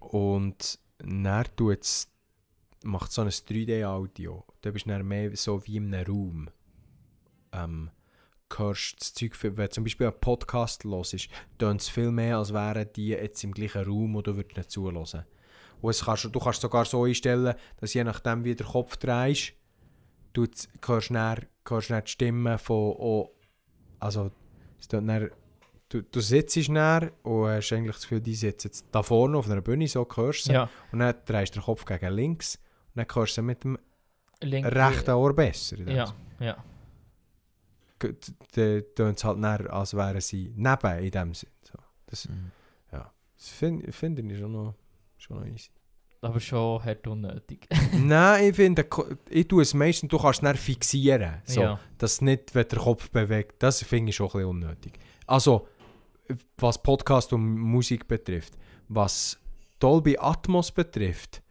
[0.00, 2.08] und dann tut's,
[2.84, 4.44] macht so ein 3D-Audio.
[4.62, 6.50] Da bist du dann mehr so wie in einem Raum.
[7.52, 7.90] Ähm,
[8.56, 11.28] hörst das Zeug, für- wenn zum Beispiel ein Podcast los ist,
[11.58, 14.96] tönt es viel mehr, als wären die jetzt im gleichen Raum oder würden nicht zuhören.
[14.96, 19.52] Und es kannst, du kannst sogar so einstellen, dass je nachdem, wie der Kopf drehst,
[20.32, 20.46] du
[20.86, 23.30] hörst du dann, hörst dann die Stimme von, oh,
[23.98, 24.30] also
[24.78, 25.30] es tönt dann,
[25.88, 29.50] du, du sitzt dann und hast eigentlich das Gefühl, die sitzen jetzt da vorne auf
[29.50, 30.70] einer Bühne, so hörst du ja.
[30.92, 32.62] Und dann drehst du den Kopf gegen links und
[32.94, 33.78] dann hörst du mit dem
[34.42, 35.78] Link, rechten Ohr besser.
[35.88, 36.56] Ja, ja.
[37.98, 38.16] Dann
[38.94, 41.50] tönt es halt dann, als wären sie neben in dem Sinn.
[41.62, 41.78] So.
[42.06, 42.50] Das, Mhm.
[42.90, 44.74] das finde find ich schon noch,
[45.16, 45.70] schon noch easy.
[46.20, 47.66] Aber schon hart unnötig.
[47.92, 48.86] Nein, ich finde,
[49.28, 51.42] ich tue es meistens, du kannst es dann fixieren.
[51.44, 51.80] So, Ja.
[51.98, 54.98] Dass nicht, wenn der Kopf bewegt, das finde ich schon ein bisschen unnötig.
[55.26, 55.68] Also,
[56.56, 58.54] was Podcast und Musik betrifft,
[58.88, 59.38] was
[59.78, 61.42] Dolby Atmos betrifft,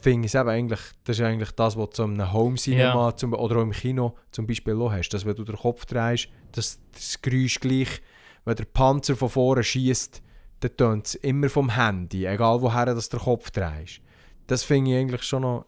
[0.00, 3.32] finde ich es eigentlich, das ist eigentlich das, was du in einem Home Cinema zum,
[3.34, 6.80] oder auch im Kino zum Beispiel auch hast, dass wenn du den Kopf drehst, dass
[6.92, 8.00] das Geräusch gleich,
[8.44, 10.22] wenn der Panzer von vorne schießt,
[10.60, 14.00] dann tönt es immer vom Handy, egal woher das der Kopf drehst.
[14.46, 15.66] Das finde ich eigentlich schon noch,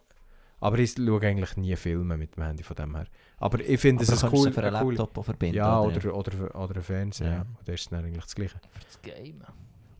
[0.60, 3.06] aber ich schaue eigentlich nie Filme mit dem Handy von dem her.
[3.38, 5.24] Aber ich finde es Aber ein kannst du cool, sie für einen eine coole- Laptop
[5.24, 5.56] verbinden?
[5.56, 6.14] ja, oder?
[6.14, 7.26] oder, oder, oder ein Fernseher.
[7.26, 7.34] Ja.
[7.34, 7.40] Ja.
[7.42, 8.60] Und das ist dann eigentlich das Gleiche.
[8.70, 9.42] Für das Game.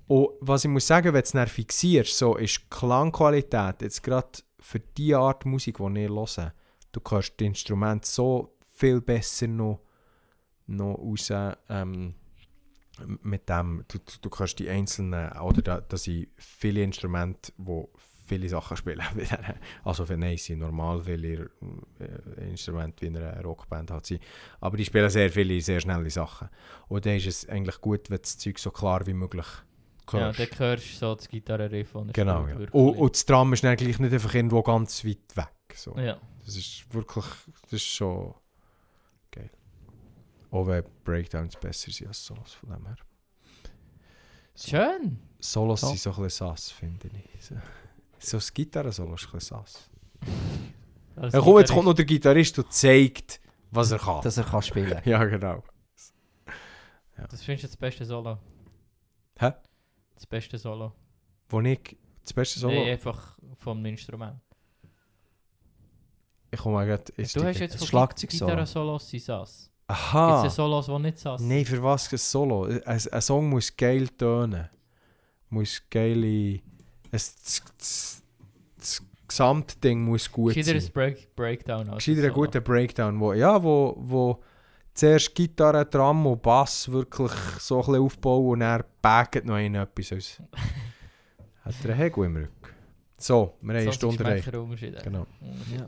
[0.09, 4.39] Und was ich muss sagen, wenn du es fixierst, so ist die Klangqualität jetzt gerade
[4.59, 6.53] für die Art Musik, die ich höre,
[6.93, 9.81] du kannst die Instrumente so viel besser noch,
[10.67, 11.31] noch raus
[11.69, 12.15] ähm,
[13.23, 17.85] mit dem, du, du, kannst die einzelnen, oder da, da sind viele Instrumente, die
[18.27, 19.03] viele Sachen spielen.
[19.85, 21.51] also für nein, sind normal viele
[22.01, 24.21] äh, Instrumente wie in einer Rockband hat sie,
[24.61, 26.49] aber die spielen sehr viele, sehr schnelle Sachen.
[26.89, 29.47] Und dann ist es eigentlich gut, wenn das Zeug so klar wie möglich
[30.13, 30.39] Ja, hörst.
[30.41, 32.57] dann hörst du so das Gitarrenriff Genau, ja.
[32.57, 35.49] Und, und das Tram ist dann gleich nicht einfach irgendwo ganz weit weg.
[35.75, 35.97] So.
[35.99, 36.19] ja.
[36.45, 37.25] Das ist wirklich,
[37.63, 38.35] das ist schon
[39.31, 39.51] geil.
[40.51, 42.97] Auch wenn Breakdowns besser sind als Solos von dem her.
[44.57, 45.19] Schön.
[45.39, 45.89] Solos Ja.
[45.89, 47.45] sind so ein bisschen sass, finde ich.
[47.45, 47.55] So,
[48.19, 49.91] so das Gitarren-Solo ist ein bisschen sass.
[51.17, 53.41] Als Ja, komm, jetzt kommt noch der Gitarrist und zeigt,
[53.73, 54.23] was er kann.
[54.23, 55.63] Dass er kann spielen Ja, genau.
[57.31, 58.39] Das findest du das beste Solo?
[59.41, 59.53] Hä?
[60.19, 60.93] Das beste Solo?
[61.49, 62.75] Wo ich das beste Solo...
[62.75, 64.41] Nee, einfach vom Instrument.
[66.51, 67.05] Ich komme gerade...
[67.17, 68.51] ist du die- hast jetzt ein von Schlagzeugsolo.
[68.51, 69.71] Gitarren-Solos sind Sass.
[69.87, 70.45] Gibt Aha!
[70.45, 71.41] es Solos, die nicht Sass?
[71.41, 72.65] Nein, für was ein Solo?
[72.65, 74.69] Ein, ein Song muss geil tönen.
[75.51, 76.61] Muss geile...
[77.13, 77.63] Es,
[79.29, 80.89] Gesamtding muss gut Gescheiter sein.
[80.89, 84.43] ein Break Breakdown Gescheiter ein guter Breakdown, wo, ja, wo, wo
[84.99, 89.83] zuerst Gitarre, Drum und Bass wirklich so ein bisschen aufbauen und dann baggt noch einer
[89.83, 90.43] etwas aus.
[91.63, 92.53] Hat er einen Hegel im Rücken.
[93.17, 94.55] So, wir haben eine Stunde erreicht.
[94.55, 95.03] Unterschied.
[95.03, 95.27] Genau.
[95.77, 95.87] Ja.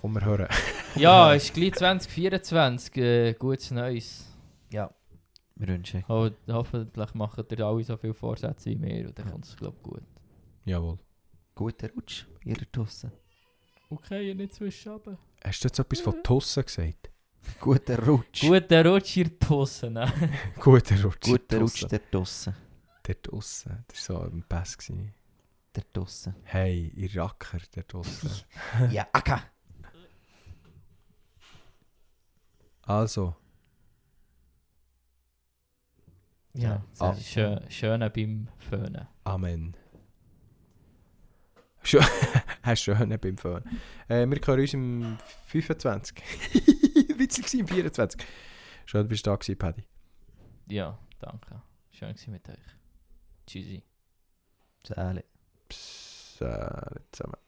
[0.00, 0.48] Komm, wir hören.
[0.96, 2.96] Ja, es ist gleich 2024.
[2.96, 4.26] Äh, gutes Neues.
[4.70, 4.90] ja.
[5.56, 6.04] Wir wünschen.
[6.08, 9.76] Oh, hoffentlich machen ihr alle so viele Vorsätze wie mir und dann kommt es, glaube
[9.76, 10.02] ich, gut.
[10.64, 10.98] Jawohl.
[11.54, 13.12] Guten Rutsch, ihr da draussen.
[13.88, 15.00] Okay, nicht zwischen
[15.44, 17.10] Hast du jetzt etwas von Tussen gesagt?
[17.60, 18.40] Guten Rutsch.
[18.42, 19.94] Guten Rutsch, ihr Tussen.
[19.94, 20.12] ne?
[20.60, 21.26] Guter Rutsch.
[21.28, 22.54] Guten Rutsch da draussen.
[23.02, 23.84] Dort draussen.
[23.88, 24.76] Das war so ein Pass.
[24.78, 25.14] gewesen.
[25.72, 26.34] Da draussen.
[26.44, 28.30] Hey, ihr Racker, dort draussen.
[28.90, 29.38] ja, okay.
[32.82, 33.34] also,
[36.56, 37.08] Ja, Ah.
[37.08, 39.08] das ist schön, schön beim Föhnen.
[39.24, 39.76] Amen.
[41.82, 42.04] Schön,
[42.62, 43.62] hast schön beim Föhn.
[44.08, 46.22] Äh, wir hören uns im 25
[47.14, 48.20] wieder witzig im 24.
[48.86, 49.84] Schön, bist du da gewesen, Paddy.
[50.68, 51.62] Ja, danke.
[51.92, 52.56] Schön gewesen mit euch.
[53.46, 53.82] Tschüssi.
[54.86, 55.24] Salut.
[55.70, 57.43] Salut zusammen.